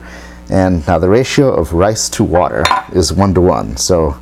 And 0.50 0.86
now 0.86 0.98
the 0.98 1.08
ratio 1.08 1.52
of 1.52 1.72
rice 1.72 2.08
to 2.10 2.24
water 2.24 2.64
is 2.92 3.12
one 3.12 3.34
to 3.34 3.40
one. 3.40 3.76
So 3.76 4.18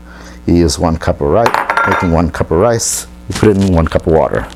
you 0.46 0.54
use 0.54 0.78
one 0.78 0.96
cup 0.96 1.20
of 1.20 1.28
rice, 1.28 1.88
making 1.88 2.10
one 2.10 2.30
cup 2.30 2.50
of 2.50 2.58
rice, 2.58 3.06
you 3.28 3.34
put 3.34 3.50
it 3.50 3.56
in 3.56 3.72
one 3.74 3.86
cup 3.86 4.06
of 4.06 4.12
water. 4.12 4.48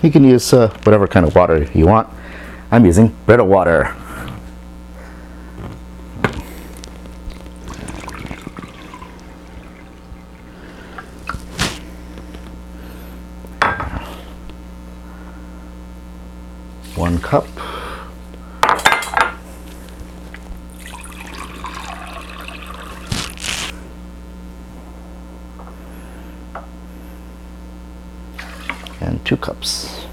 You 0.00 0.12
can 0.12 0.22
use 0.22 0.52
uh, 0.52 0.68
whatever 0.84 1.08
kind 1.08 1.26
of 1.26 1.34
water 1.34 1.68
you 1.74 1.86
want. 1.86 2.08
I'm 2.70 2.86
using 2.86 3.08
Brita 3.26 3.44
water. 3.44 3.86
One 16.94 17.18
cup. 17.18 17.46
Two 29.28 29.36
cups. 29.36 30.06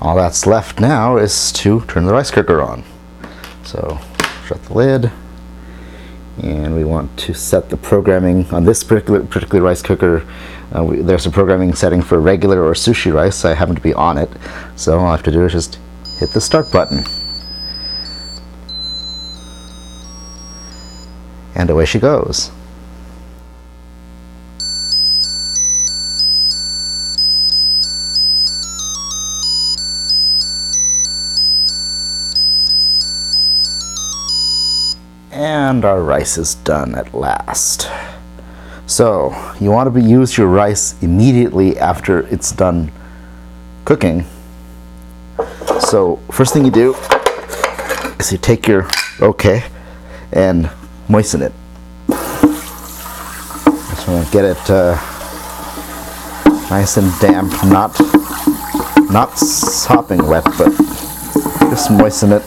All 0.00 0.16
that's 0.16 0.46
left 0.46 0.80
now 0.80 1.18
is 1.18 1.52
to 1.52 1.82
turn 1.82 2.06
the 2.06 2.12
rice 2.14 2.30
cooker 2.30 2.62
on. 2.62 2.82
So 3.64 3.98
shut 4.46 4.62
the 4.64 4.72
lid 4.72 5.12
and 6.42 6.74
we 6.74 6.84
want 6.84 7.14
to 7.18 7.34
set 7.34 7.68
the 7.68 7.76
programming 7.76 8.46
on 8.46 8.64
this 8.64 8.82
particular, 8.84 9.22
particular 9.24 9.62
rice 9.62 9.82
cooker. 9.82 10.26
Uh, 10.74 10.82
we, 10.82 10.96
there's 11.02 11.24
a 11.24 11.30
programming 11.30 11.72
setting 11.72 12.02
for 12.02 12.18
regular 12.18 12.62
or 12.64 12.72
sushi 12.72 13.12
rice. 13.12 13.44
I 13.44 13.54
happen 13.54 13.76
to 13.76 13.80
be 13.80 13.94
on 13.94 14.18
it, 14.18 14.28
so 14.74 14.98
all 14.98 15.06
I 15.06 15.12
have 15.12 15.22
to 15.24 15.30
do 15.30 15.44
is 15.44 15.52
just 15.52 15.78
hit 16.18 16.30
the 16.30 16.40
start 16.40 16.72
button. 16.72 17.04
And 21.54 21.70
away 21.70 21.84
she 21.84 22.00
goes. 22.00 22.50
And 35.30 35.84
our 35.84 36.02
rice 36.02 36.36
is 36.36 36.56
done 36.56 36.94
at 36.96 37.14
last. 37.14 37.88
So, 38.86 39.34
you 39.60 39.70
want 39.70 39.92
to 39.92 40.00
use 40.00 40.36
your 40.36 40.46
rice 40.46 40.94
immediately 41.02 41.78
after 41.78 42.26
it's 42.28 42.52
done 42.52 42.92
cooking. 43.86 44.26
So, 45.80 46.16
first 46.30 46.52
thing 46.52 46.66
you 46.66 46.70
do 46.70 46.94
is 48.18 48.30
you 48.30 48.38
take 48.38 48.68
your 48.68 48.86
oke 49.20 49.46
and 50.32 50.70
moisten 51.08 51.40
it. 51.40 51.52
Just 52.08 54.06
want 54.06 54.26
to 54.26 54.32
get 54.32 54.44
it 54.44 54.70
uh, 54.70 54.94
nice 56.68 56.98
and 56.98 57.10
damp, 57.20 57.52
not 57.64 57.98
not 59.10 59.38
sopping 59.38 60.26
wet, 60.26 60.44
but 60.58 60.70
just 61.70 61.90
moisten 61.90 62.32
it 62.32 62.42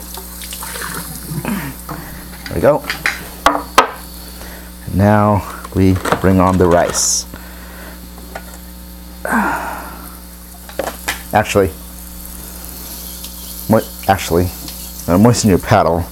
There 2.44 2.54
we 2.54 2.60
go. 2.60 2.84
Now 4.94 5.57
we 5.78 5.94
bring 6.20 6.40
on 6.40 6.58
the 6.58 6.66
rice. 6.66 7.24
Actually, 11.32 11.70
actually, 14.08 14.48
uh, 15.06 15.16
moisten 15.16 15.48
your 15.48 15.60
paddle 15.60 16.04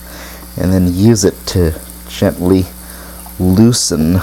and 0.56 0.73
then 0.73 0.94
use 0.94 1.25
it 1.25 1.35
to 1.46 1.75
gently 2.08 2.62
loosen 3.40 4.18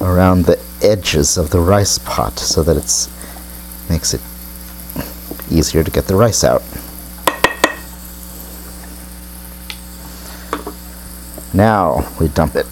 around 0.00 0.44
the 0.44 0.60
edges 0.82 1.38
of 1.38 1.50
the 1.50 1.60
rice 1.60 1.98
pot 1.98 2.36
so 2.36 2.64
that 2.64 2.76
it 2.76 3.08
makes 3.88 4.12
it 4.12 4.20
easier 5.52 5.84
to 5.84 5.90
get 5.92 6.06
the 6.06 6.16
rice 6.16 6.42
out. 6.42 6.62
Now 11.54 12.12
we 12.18 12.26
dump 12.26 12.56
it. 12.56 12.66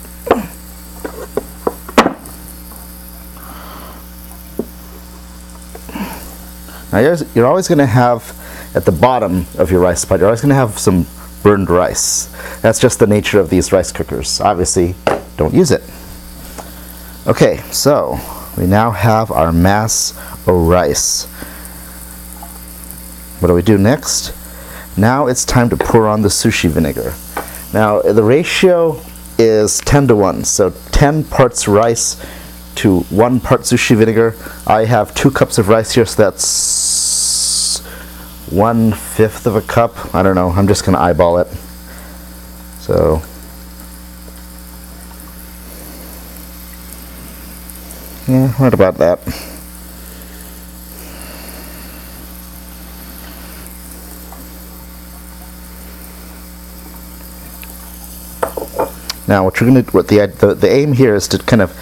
Now 6.92 6.98
you're, 6.98 7.16
you're 7.34 7.46
always 7.46 7.68
going 7.68 7.78
to 7.78 7.86
have 7.86 8.38
at 8.74 8.84
the 8.84 8.92
bottom 8.92 9.46
of 9.58 9.70
your 9.70 9.80
rice 9.80 10.04
pot, 10.04 10.18
you're 10.18 10.28
always 10.28 10.40
going 10.40 10.50
to 10.50 10.54
have 10.54 10.78
some 10.78 11.06
burned 11.42 11.68
rice. 11.68 12.26
That's 12.60 12.78
just 12.78 12.98
the 12.98 13.06
nature 13.06 13.40
of 13.40 13.50
these 13.50 13.72
rice 13.72 13.92
cookers. 13.92 14.40
Obviously, 14.40 14.94
don't 15.36 15.54
use 15.54 15.70
it. 15.70 15.82
Okay, 17.26 17.58
so 17.70 18.18
we 18.56 18.66
now 18.66 18.90
have 18.90 19.30
our 19.30 19.52
mass 19.52 20.12
of 20.46 20.68
rice. 20.68 21.24
What 23.40 23.48
do 23.48 23.54
we 23.54 23.62
do 23.62 23.78
next? 23.78 24.34
Now 24.96 25.26
it's 25.26 25.44
time 25.44 25.70
to 25.70 25.76
pour 25.76 26.06
on 26.06 26.22
the 26.22 26.28
sushi 26.28 26.68
vinegar. 26.68 27.14
Now 27.72 28.02
the 28.02 28.22
ratio 28.22 29.00
is 29.38 29.80
10 29.80 30.08
to 30.08 30.16
1, 30.16 30.44
so 30.44 30.70
10 30.90 31.24
parts 31.24 31.66
rice 31.66 32.24
to 32.76 33.00
1 33.00 33.40
part 33.40 33.62
sushi 33.62 33.96
vinegar. 33.96 34.36
I 34.66 34.84
have 34.84 35.14
2 35.14 35.30
cups 35.30 35.58
of 35.58 35.68
rice 35.68 35.92
here, 35.92 36.04
so 36.04 36.22
that's 36.22 36.81
1 38.52 38.92
fifth 38.92 39.46
of 39.46 39.56
a 39.56 39.62
cup. 39.62 40.14
I 40.14 40.22
don't 40.22 40.34
know, 40.34 40.50
I'm 40.50 40.68
just 40.68 40.84
going 40.84 40.94
to 40.94 41.00
eyeball 41.00 41.38
it. 41.38 41.48
So, 42.80 43.22
yeah, 48.28 48.52
right 48.62 48.74
about 48.74 48.96
that. 48.98 49.20
Now, 59.28 59.44
what 59.44 59.58
you're 59.60 59.70
going 59.70 59.82
to, 59.82 59.90
what 59.92 60.08
the, 60.08 60.26
the 60.26 60.54
the 60.54 60.70
aim 60.70 60.92
here 60.92 61.14
is 61.14 61.26
to 61.28 61.38
kind 61.38 61.62
of 61.62 61.74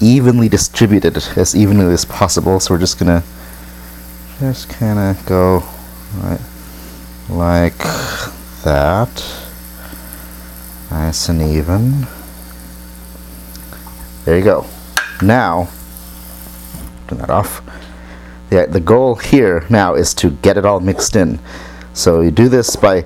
evenly 0.00 0.48
distribute 0.48 1.04
it 1.04 1.36
as 1.36 1.54
evenly 1.54 1.92
as 1.92 2.04
possible. 2.04 2.58
So 2.58 2.74
we're 2.74 2.80
just 2.80 2.98
going 2.98 3.20
to 3.20 3.26
just 4.40 4.68
kind 4.70 4.98
of 4.98 5.24
go 5.26 5.62
right 6.14 6.40
like 7.28 7.78
that, 8.62 9.10
nice 10.90 11.28
and 11.28 11.42
even. 11.42 12.06
There 14.24 14.38
you 14.38 14.44
go. 14.44 14.66
Now, 15.22 15.68
turn 17.08 17.18
that 17.18 17.30
off. 17.30 17.62
The, 18.50 18.66
the 18.68 18.80
goal 18.80 19.16
here 19.16 19.64
now 19.70 19.94
is 19.94 20.14
to 20.14 20.30
get 20.30 20.56
it 20.56 20.64
all 20.64 20.80
mixed 20.80 21.16
in. 21.16 21.40
So 21.94 22.20
you 22.20 22.30
do 22.30 22.48
this 22.48 22.76
by 22.76 23.04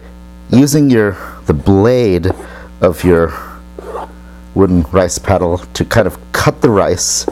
using 0.51 0.91
your 0.91 1.17
the 1.47 1.55
blade 1.55 2.31
of 2.81 3.05
your 3.05 3.33
wooden 4.55 4.83
rice 4.93 5.19
paddle 5.19 5.59
to 5.59 5.85
kind 5.85 6.07
of 6.07 6.19
cut 6.33 6.61
the 6.61 6.71
rice, 6.71 7.27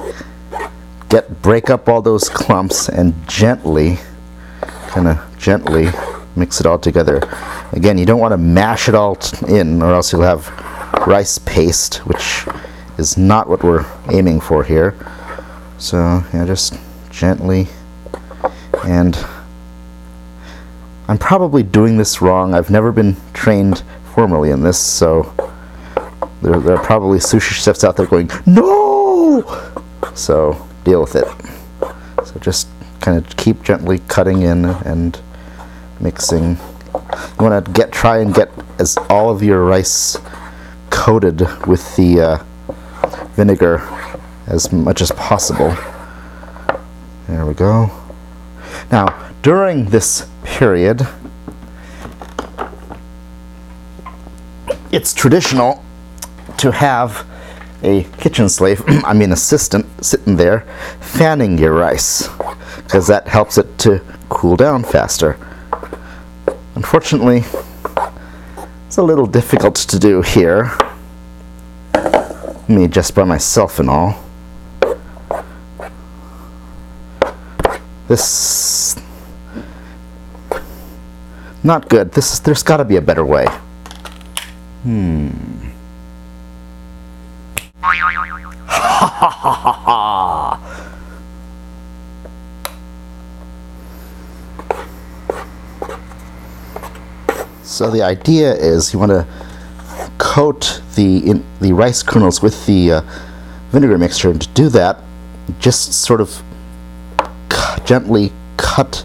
get 1.08 1.42
break 1.42 1.68
up 1.68 1.88
all 1.88 2.00
those 2.00 2.28
clumps, 2.28 2.88
and 2.88 3.14
gently, 3.28 3.98
kind 4.88 5.08
of 5.08 5.38
gently 5.38 5.88
mix 6.36 6.60
it 6.60 6.66
all 6.66 6.78
together. 6.78 7.20
Again, 7.72 7.98
you 7.98 8.06
don't 8.06 8.20
want 8.20 8.32
to 8.32 8.38
mash 8.38 8.88
it 8.88 8.94
all 8.94 9.18
in, 9.48 9.82
or 9.82 9.92
else 9.94 10.12
you'll 10.12 10.22
have 10.22 10.48
rice 11.06 11.38
paste, 11.38 11.98
which 12.06 12.46
is 12.98 13.16
not 13.16 13.48
what 13.48 13.62
we're 13.62 13.86
aiming 14.10 14.40
for 14.40 14.64
here. 14.64 14.94
So, 15.78 16.24
yeah, 16.32 16.44
just 16.44 16.74
gently 17.10 17.68
and 18.84 19.16
I'm 21.08 21.18
probably 21.18 21.62
doing 21.62 21.96
this 21.96 22.20
wrong. 22.20 22.54
I've 22.54 22.70
never 22.70 22.92
been 22.92 23.16
trained 23.32 23.82
formally 24.14 24.50
in 24.50 24.62
this, 24.62 24.78
so 24.78 25.32
there, 26.42 26.58
there 26.60 26.76
are 26.76 26.84
probably 26.84 27.18
sushi 27.18 27.52
chefs 27.52 27.84
out 27.84 27.96
there 27.96 28.06
going, 28.06 28.30
no! 28.46 29.44
So 30.14 30.66
deal 30.84 31.00
with 31.00 31.16
it. 31.16 31.26
So 32.26 32.38
just 32.40 32.68
kind 33.08 33.24
of 33.24 33.36
keep 33.38 33.62
gently 33.62 34.00
cutting 34.00 34.42
in 34.42 34.66
and 34.66 35.18
mixing. 35.98 36.58
You 36.92 37.38
want 37.38 37.64
to 37.64 37.72
get 37.72 37.90
try 37.90 38.18
and 38.18 38.34
get 38.34 38.50
as 38.78 38.98
all 39.08 39.30
of 39.30 39.42
your 39.42 39.64
rice 39.64 40.18
coated 40.90 41.40
with 41.66 41.96
the 41.96 42.20
uh, 42.20 42.44
vinegar 43.28 43.78
as 44.46 44.70
much 44.74 45.00
as 45.00 45.10
possible. 45.12 45.74
There 47.28 47.46
we 47.46 47.54
go. 47.54 47.90
Now, 48.92 49.32
during 49.40 49.86
this 49.86 50.28
period, 50.44 51.08
it's 54.92 55.14
traditional 55.14 55.82
to 56.58 56.72
have 56.72 57.26
a 57.82 58.04
kitchen 58.18 58.50
slave, 58.50 58.82
I 58.86 59.14
mean 59.14 59.32
assistant, 59.32 59.86
sitting 60.04 60.36
there 60.36 60.66
fanning 61.00 61.56
your 61.56 61.72
rice 61.72 62.28
because 62.88 63.06
that 63.06 63.28
helps 63.28 63.58
it 63.58 63.76
to 63.76 64.02
cool 64.30 64.56
down 64.56 64.82
faster. 64.82 65.36
Unfortunately, 66.74 67.44
it's 68.86 68.96
a 68.96 69.02
little 69.02 69.26
difficult 69.26 69.74
to 69.74 69.98
do 69.98 70.22
here. 70.22 70.72
Me 72.66 72.88
just 72.88 73.14
by 73.14 73.24
myself 73.24 73.78
and 73.78 73.90
all. 73.90 74.24
This 78.08 78.96
not 81.62 81.90
good. 81.90 82.12
This 82.12 82.32
is, 82.32 82.40
there's 82.40 82.62
got 82.62 82.78
to 82.78 82.86
be 82.86 82.96
a 82.96 83.02
better 83.02 83.24
way. 83.24 83.44
Hmm. 84.82 85.28
Ha 88.80 89.06
ha 89.06 89.28
ha 89.30 89.52
ha 89.52 89.72
ha! 89.72 90.37
So 97.78 97.92
the 97.92 98.02
idea 98.02 98.56
is 98.56 98.92
you 98.92 98.98
want 98.98 99.12
to 99.12 99.24
coat 100.18 100.82
the 100.96 101.18
in, 101.18 101.44
the 101.60 101.72
rice 101.72 102.02
kernels 102.02 102.42
with 102.42 102.66
the 102.66 102.90
uh, 102.90 103.02
vinegar 103.70 103.96
mixture, 103.96 104.30
and 104.30 104.40
to 104.40 104.48
do 104.48 104.68
that, 104.70 104.98
just 105.60 105.92
sort 105.92 106.20
of 106.20 106.42
c- 107.52 107.82
gently 107.84 108.32
cut 108.56 109.04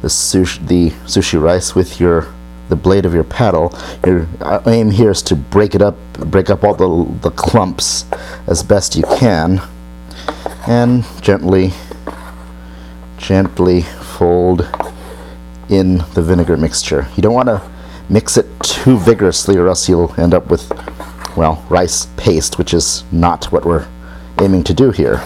the 0.00 0.08
sushi, 0.08 0.66
the 0.66 0.90
sushi 1.06 1.40
rice 1.40 1.76
with 1.76 2.00
your 2.00 2.26
the 2.70 2.74
blade 2.74 3.06
of 3.06 3.14
your 3.14 3.22
paddle. 3.22 3.72
Your 4.04 4.26
uh, 4.40 4.60
aim 4.66 4.90
here 4.90 5.12
is 5.12 5.22
to 5.22 5.36
break 5.36 5.76
it 5.76 5.80
up, 5.80 5.96
break 6.14 6.50
up 6.50 6.64
all 6.64 6.74
the 6.74 7.20
the 7.20 7.30
clumps 7.30 8.04
as 8.48 8.64
best 8.64 8.96
you 8.96 9.04
can, 9.16 9.62
and 10.66 11.04
gently, 11.20 11.70
gently 13.16 13.82
fold 13.82 14.68
in 15.68 15.98
the 16.14 16.22
vinegar 16.22 16.56
mixture. 16.56 17.06
You 17.14 17.22
don't 17.22 17.34
want 17.34 17.46
to 17.46 17.62
mix 18.08 18.36
it 18.36 18.46
too 18.62 18.98
vigorously, 18.98 19.56
or 19.56 19.68
else 19.68 19.88
you'll 19.88 20.14
end 20.18 20.34
up 20.34 20.48
with, 20.48 20.70
well, 21.36 21.64
rice 21.68 22.06
paste, 22.16 22.58
which 22.58 22.74
is 22.74 23.04
not 23.12 23.46
what 23.52 23.64
we're 23.64 23.86
aiming 24.40 24.64
to 24.64 24.74
do 24.74 24.90
here. 24.90 25.22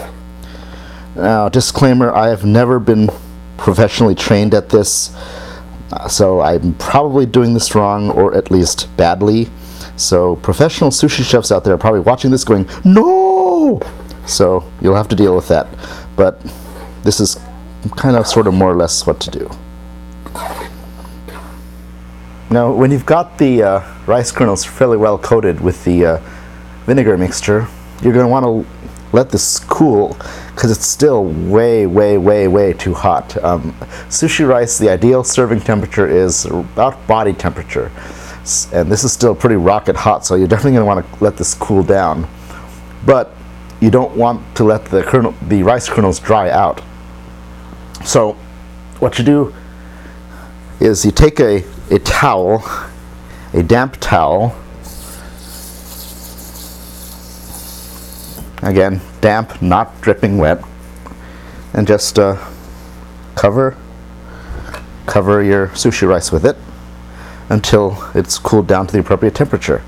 Now, 1.15 1.49
disclaimer 1.49 2.13
I 2.13 2.29
have 2.29 2.45
never 2.45 2.79
been 2.79 3.11
professionally 3.57 4.15
trained 4.15 4.55
at 4.55 4.69
this, 4.69 5.15
uh, 5.93 6.09
so 6.09 6.41
I'm 6.41 6.75
probably 6.75 7.27
doing 7.27 7.55
this 7.55 7.75
wrong, 7.75 8.11
or 8.11 8.35
at 8.35 8.51
least 8.51 8.95
badly. 8.97 9.49
So, 9.97 10.37
professional 10.37 10.91
sushi 10.91 11.25
chefs 11.25 11.51
out 11.51 11.65
there 11.65 11.73
are 11.73 11.79
probably 11.79 12.01
watching 12.01 12.31
this 12.31 12.45
going, 12.45 12.69
No! 12.85 13.81
So, 14.27 14.71
you'll 14.83 14.97
have 14.97 15.09
to 15.09 15.17
deal 15.17 15.35
with 15.35 15.49
that. 15.49 15.67
But 16.17 16.41
this 17.03 17.21
is 17.21 17.41
kind 17.97 18.17
of, 18.17 18.27
sort 18.27 18.47
of, 18.47 18.55
more 18.55 18.71
or 18.71 18.77
less 18.77 19.07
what 19.07 19.21
to 19.21 19.31
do. 19.31 19.51
Now, 22.49 22.73
when 22.73 22.93
you've 22.93 23.07
got 23.07 23.39
the 23.39 23.63
uh, 23.63 23.95
rice 24.07 24.31
kernels 24.31 24.65
fairly 24.65 24.97
well 24.97 25.19
coated 25.19 25.61
with 25.61 25.85
the 25.85 26.07
uh, 26.07 26.21
vinegar 26.85 27.19
mixture, 27.19 27.67
you're 28.03 28.13
going 28.13 28.25
to 28.25 28.31
want 28.31 28.45
to 28.45 28.67
let 29.13 29.31
this 29.31 29.59
cool 29.59 30.17
because 30.55 30.71
it's 30.71 30.87
still 30.87 31.25
way, 31.25 31.87
way, 31.87 32.19
way, 32.19 32.47
way 32.47 32.73
too 32.73 32.95
hot. 32.95 33.43
Um, 33.43 33.73
sushi 34.09 34.49
rice, 34.49 34.79
the 34.79 34.89
ideal 34.89 35.25
serving 35.25 35.61
temperature 35.61 36.07
is 36.07 36.45
about 36.45 37.05
body 37.09 37.33
temperature. 37.33 37.91
And 38.73 38.93
this 38.93 39.03
is 39.03 39.13
still 39.13 39.35
pretty 39.35 39.57
rocket 39.57 39.97
hot, 39.97 40.25
so 40.25 40.37
you're 40.37 40.47
definitely 40.47 40.79
going 40.79 40.83
to 40.83 40.87
want 40.87 41.19
to 41.19 41.25
let 41.25 41.37
this 41.37 41.53
cool 41.53 41.83
down. 41.83 42.29
But 43.05 43.35
you 43.81 43.91
don't 43.91 44.17
want 44.17 44.55
to 44.57 44.65
let 44.65 44.85
the, 44.85 45.03
kernel, 45.03 45.35
the 45.49 45.65
rice 45.65 45.89
kernels 45.89 46.21
dry 46.21 46.49
out. 46.51 46.81
So, 48.05 48.35
what 49.01 49.19
you 49.19 49.25
do 49.25 49.55
is 50.79 51.05
you 51.05 51.11
take 51.11 51.41
a 51.41 51.65
a 51.91 51.99
towel, 51.99 52.65
a 53.53 53.63
damp 53.63 53.97
towel. 54.01 54.57
Again, 58.63 59.01
damp, 59.21 59.63
not 59.63 60.01
dripping 60.01 60.39
wet, 60.39 60.63
and 61.73 61.87
just 61.87 62.19
uh, 62.19 62.37
cover 63.35 63.77
cover 65.07 65.41
your 65.41 65.69
sushi 65.69 66.07
rice 66.07 66.33
with 66.33 66.45
it 66.45 66.57
until 67.49 67.97
it's 68.15 68.39
cooled 68.39 68.67
down 68.67 68.87
to 68.89 68.93
the 68.93 68.99
appropriate 68.99 69.35
temperature. 69.35 69.83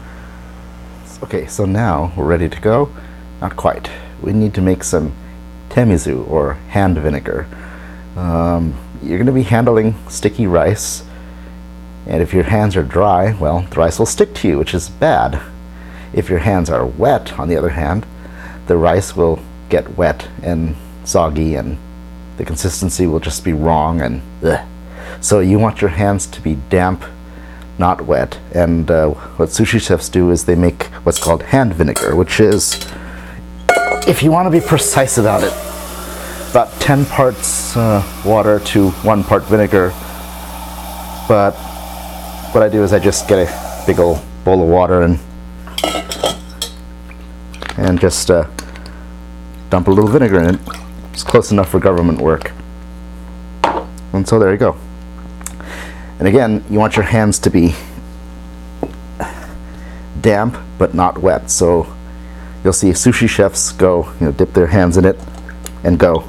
Okay, 1.25 1.47
so 1.47 1.65
now 1.65 2.13
we're 2.17 2.25
ready 2.25 2.49
to 2.49 2.61
go. 2.61 2.91
Not 3.41 3.57
quite. 3.57 3.91
We 4.23 4.33
need 4.33 4.55
to 4.55 4.61
make 4.61 4.85
some 4.85 5.13
temizu 5.69 6.29
or 6.31 6.55
hand 6.71 6.99
vinegar. 6.99 7.49
Um, 8.17 8.77
you're 9.03 9.19
going 9.19 9.27
to 9.27 9.33
be 9.33 9.43
handling 9.43 9.97
sticky 10.09 10.47
rice 10.47 11.03
and 12.09 12.23
if 12.23 12.33
your 12.33 12.45
hands 12.45 12.75
are 12.75 12.83
dry, 12.83 13.35
well, 13.35 13.61
the 13.61 13.77
rice 13.77 13.99
will 13.99 14.07
stick 14.07 14.33
to 14.37 14.49
you, 14.49 14.59
which 14.59 14.73
is 14.73 14.89
bad. 14.89 15.41
If 16.15 16.31
your 16.31 16.39
hands 16.39 16.71
are 16.71 16.87
wet, 16.87 17.39
on 17.39 17.49
the 17.49 17.57
other 17.57 17.69
hand, 17.69 18.07
the 18.67 18.79
rice 18.79 19.15
will 19.15 19.41
get 19.69 19.99
wet 19.99 20.27
and 20.43 20.75
soggy 21.05 21.55
and 21.55 21.77
the 22.39 22.45
consistency 22.45 23.07
will 23.07 23.21
just 23.21 23.45
be 23.45 23.53
wrong 23.53 24.01
and 24.01 24.23
ugh. 24.43 24.67
So 25.21 25.41
you 25.41 25.59
want 25.59 25.83
your 25.83 25.91
hands 25.91 26.27
to 26.29 26.41
be 26.41 26.55
damp, 26.71 27.05
not 27.79 28.03
wet. 28.03 28.39
And 28.55 28.91
uh, 28.91 29.11
what 29.37 29.51
sushi 29.51 29.81
chefs 29.81 30.09
do 30.09 30.31
is 30.31 30.45
they 30.45 30.55
make 30.55 30.85
what's 31.05 31.23
called 31.23 31.43
hand 31.43 31.75
vinegar, 31.75 32.17
which 32.17 32.41
is, 32.41 32.75
if 34.07 34.23
you 34.23 34.31
want 34.31 34.47
to 34.47 34.51
be 34.51 34.65
precise 34.65 35.19
about 35.19 35.43
it, 35.43 35.53
about 36.51 36.73
10 36.81 37.05
parts 37.07 37.77
uh, 37.77 38.03
water 38.25 38.61
to 38.61 38.91
1 38.91 39.25
part 39.25 39.45
vinegar. 39.45 39.91
But 41.29 41.53
what 42.53 42.63
I 42.63 42.69
do 42.69 42.83
is 42.83 42.93
I 42.93 42.99
just 42.99 43.29
get 43.29 43.39
a 43.39 43.85
big 43.87 43.99
old 43.99 44.21
bowl 44.45 44.63
of 44.63 44.69
water 44.69 45.03
and 45.03 45.19
and 47.77 48.01
just 48.01 48.31
uh, 48.31 48.49
dump 49.71 49.89
a 49.89 49.91
little 49.91 50.11
vinegar 50.11 50.41
in 50.41 50.55
it. 50.55 50.61
It's 51.13 51.23
close 51.23 51.53
enough 51.53 51.69
for 51.69 51.79
government 51.79 52.21
work. 52.21 52.53
And 54.13 54.27
so 54.27 54.39
there 54.39 54.51
you 54.51 54.59
go. 54.59 54.77
And 56.19 56.27
again, 56.27 56.65
you 56.69 56.79
want 56.79 56.97
your 56.97 57.05
hands 57.05 57.39
to 57.41 57.51
be 57.51 57.75
damp 60.21 60.57
but 60.79 60.95
not 60.95 61.19
wet. 61.19 61.51
So 61.51 61.87
you'll 62.65 62.73
see 62.73 62.91
sushi 62.91 63.29
chefs 63.29 63.73
go, 63.73 64.13
you 64.21 64.27
know, 64.27 64.33
dip 64.33 64.55
their 64.55 64.67
hands 64.69 64.97
in 64.97 65.05
it 65.05 65.19
and 65.85 65.99
go 65.99 66.25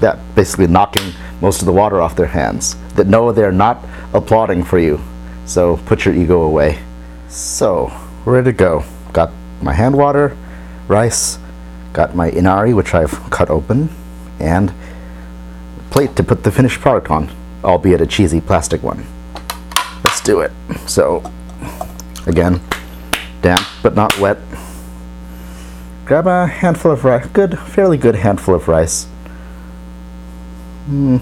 that, 0.00 0.18
basically 0.34 0.66
knocking 0.66 1.12
most 1.40 1.60
of 1.60 1.66
the 1.66 1.72
water 1.72 2.00
off 2.00 2.16
their 2.16 2.26
hands. 2.26 2.76
That 2.94 3.06
no, 3.06 3.32
they're 3.32 3.52
not 3.52 3.84
applauding 4.12 4.64
for 4.64 4.78
you. 4.78 5.00
So 5.44 5.78
put 5.86 6.04
your 6.04 6.14
ego 6.14 6.42
away. 6.42 6.78
So, 7.28 7.92
we're 8.24 8.34
ready 8.34 8.52
to 8.52 8.56
go. 8.56 8.84
Got 9.12 9.32
my 9.62 9.72
hand 9.72 9.96
water, 9.96 10.36
rice, 10.86 11.38
got 11.92 12.14
my 12.14 12.28
inari, 12.28 12.74
which 12.74 12.94
I've 12.94 13.12
cut 13.30 13.50
open, 13.50 13.88
and 14.38 14.72
plate 15.90 16.16
to 16.16 16.22
put 16.22 16.44
the 16.44 16.50
finished 16.50 16.80
product 16.80 17.10
on, 17.10 17.30
albeit 17.64 18.00
a 18.00 18.06
cheesy 18.06 18.40
plastic 18.40 18.82
one. 18.82 19.04
Let's 20.04 20.20
do 20.20 20.40
it. 20.40 20.52
So, 20.86 21.22
again, 22.26 22.60
damp 23.40 23.62
but 23.82 23.94
not 23.94 24.18
wet. 24.18 24.38
Grab 26.04 26.26
a 26.26 26.46
handful 26.46 26.92
of 26.92 27.04
rice, 27.04 27.26
good, 27.28 27.58
fairly 27.58 27.96
good 27.96 28.16
handful 28.16 28.54
of 28.54 28.68
rice. 28.68 29.06
Hmm 30.86 31.18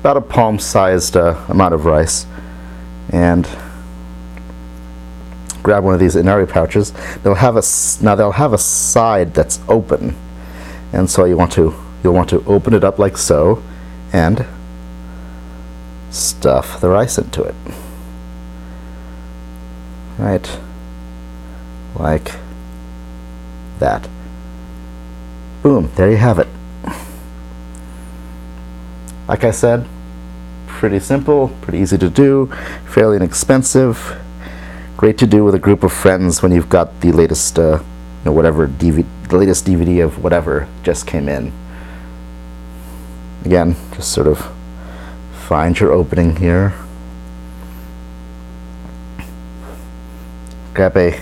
about 0.00 0.16
a 0.16 0.20
palm-sized 0.22 1.14
uh, 1.14 1.38
amount 1.48 1.74
of 1.74 1.84
rice 1.84 2.26
and 3.10 3.46
grab 5.62 5.84
one 5.84 5.92
of 5.92 6.00
these 6.00 6.16
inari 6.16 6.46
pouches. 6.46 6.92
They'll 7.22 7.34
have 7.34 7.56
a 7.56 7.62
now 8.02 8.14
they'll 8.14 8.32
have 8.32 8.54
a 8.54 8.58
side 8.58 9.34
that's 9.34 9.60
open 9.68 10.16
and 10.92 11.08
so 11.10 11.26
you 11.26 11.36
want 11.36 11.52
to 11.52 11.74
you'll 12.02 12.14
want 12.14 12.30
to 12.30 12.42
open 12.46 12.72
it 12.72 12.82
up 12.82 12.98
like 12.98 13.18
so 13.18 13.62
and 14.10 14.46
stuff 16.08 16.80
the 16.80 16.88
rice 16.88 17.18
into 17.18 17.42
it. 17.42 17.54
Right 20.18 20.58
like 21.94 22.32
that. 23.80 24.08
Boom 25.62 25.90
there 25.96 26.10
you 26.10 26.16
have 26.16 26.38
it 26.38 26.48
like 29.30 29.44
I 29.44 29.52
said, 29.52 29.86
pretty 30.66 30.98
simple, 30.98 31.50
pretty 31.60 31.78
easy 31.78 31.96
to 31.98 32.10
do, 32.10 32.46
fairly 32.84 33.14
inexpensive. 33.14 34.20
Great 34.96 35.18
to 35.18 35.26
do 35.28 35.44
with 35.44 35.54
a 35.54 35.58
group 35.58 35.84
of 35.84 35.92
friends 35.92 36.42
when 36.42 36.50
you've 36.50 36.68
got 36.68 37.00
the 37.00 37.12
latest, 37.12 37.56
uh, 37.56 37.78
you 37.78 38.24
know, 38.24 38.32
whatever 38.32 38.66
DVD, 38.66 39.06
the 39.28 39.36
latest 39.36 39.64
DVD 39.66 40.04
of 40.04 40.20
whatever 40.24 40.66
just 40.82 41.06
came 41.06 41.28
in. 41.28 41.52
Again, 43.44 43.76
just 43.94 44.10
sort 44.10 44.26
of 44.26 44.52
find 45.46 45.78
your 45.78 45.92
opening 45.92 46.34
here. 46.34 46.74
Grab 50.74 50.96
a 50.96 51.20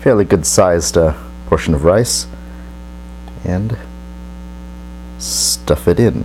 fairly 0.00 0.24
good 0.24 0.44
sized 0.44 0.98
uh, 0.98 1.14
portion 1.46 1.74
of 1.74 1.84
rice 1.84 2.26
and 3.44 3.78
stuff 5.20 5.86
it 5.86 6.00
in. 6.00 6.24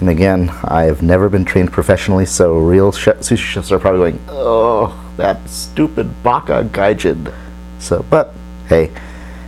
And 0.00 0.08
again, 0.08 0.50
I've 0.62 1.02
never 1.02 1.28
been 1.28 1.44
trained 1.44 1.72
professionally, 1.72 2.24
so 2.24 2.56
real 2.56 2.92
sushi 2.92 3.36
chefs 3.36 3.72
are 3.72 3.80
probably 3.80 4.12
going, 4.12 4.24
oh, 4.28 5.12
that 5.16 5.48
stupid 5.48 6.22
baka 6.22 6.68
gaijin. 6.72 7.32
So, 7.80 8.04
but 8.08 8.32
hey, 8.68 8.92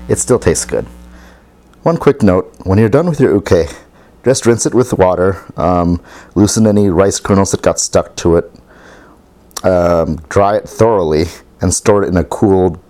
it 0.08 0.18
still 0.18 0.40
tastes 0.40 0.64
good. 0.64 0.86
One 1.82 1.96
quick 1.96 2.22
note, 2.22 2.52
when 2.64 2.78
you're 2.78 2.88
done 2.88 3.08
with 3.08 3.20
your 3.20 3.32
uke, 3.32 3.68
just 4.24 4.44
rinse 4.44 4.66
it 4.66 4.74
with 4.74 4.92
water, 4.92 5.44
um, 5.56 6.02
loosen 6.34 6.66
any 6.66 6.88
rice 6.88 7.20
kernels 7.20 7.52
that 7.52 7.62
got 7.62 7.78
stuck 7.78 8.16
to 8.16 8.36
it, 8.36 8.52
um, 9.62 10.16
dry 10.28 10.56
it 10.56 10.68
thoroughly, 10.68 11.26
and 11.60 11.72
store 11.72 12.02
it 12.02 12.08
in 12.08 12.16
a 12.16 12.24
cool, 12.24 12.82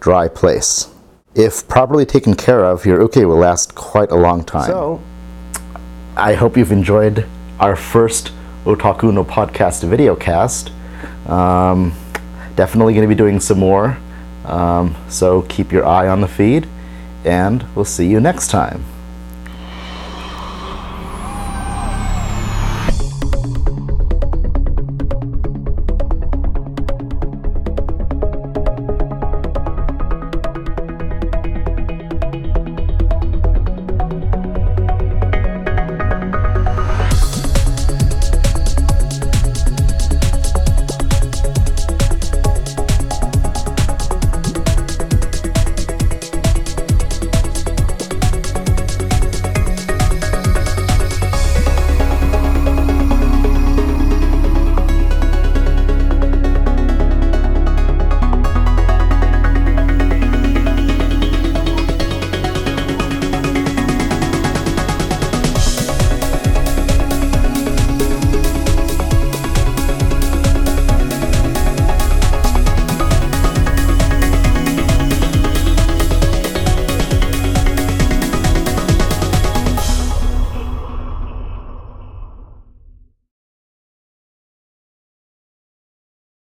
dry 0.00 0.28
place. 0.28 0.88
If 1.34 1.68
properly 1.68 2.06
taken 2.06 2.34
care 2.34 2.64
of, 2.64 2.86
your 2.86 3.00
uke 3.02 3.16
will 3.16 3.36
last 3.36 3.74
quite 3.74 4.10
a 4.10 4.16
long 4.16 4.44
time. 4.44 4.70
So, 4.70 5.02
I 6.16 6.32
hope 6.32 6.56
you've 6.56 6.72
enjoyed 6.72 7.26
our 7.60 7.76
first 7.76 8.32
Otaku 8.64 9.12
no 9.12 9.22
Podcast 9.22 9.84
videocast. 9.84 10.70
Um, 11.30 11.92
definitely 12.54 12.94
going 12.94 13.06
to 13.06 13.14
be 13.14 13.14
doing 13.14 13.38
some 13.38 13.58
more. 13.58 13.98
Um, 14.46 14.96
so 15.10 15.42
keep 15.42 15.72
your 15.72 15.84
eye 15.84 16.08
on 16.08 16.22
the 16.22 16.28
feed, 16.28 16.66
and 17.24 17.66
we'll 17.74 17.84
see 17.84 18.06
you 18.06 18.18
next 18.18 18.48
time. 18.48 18.82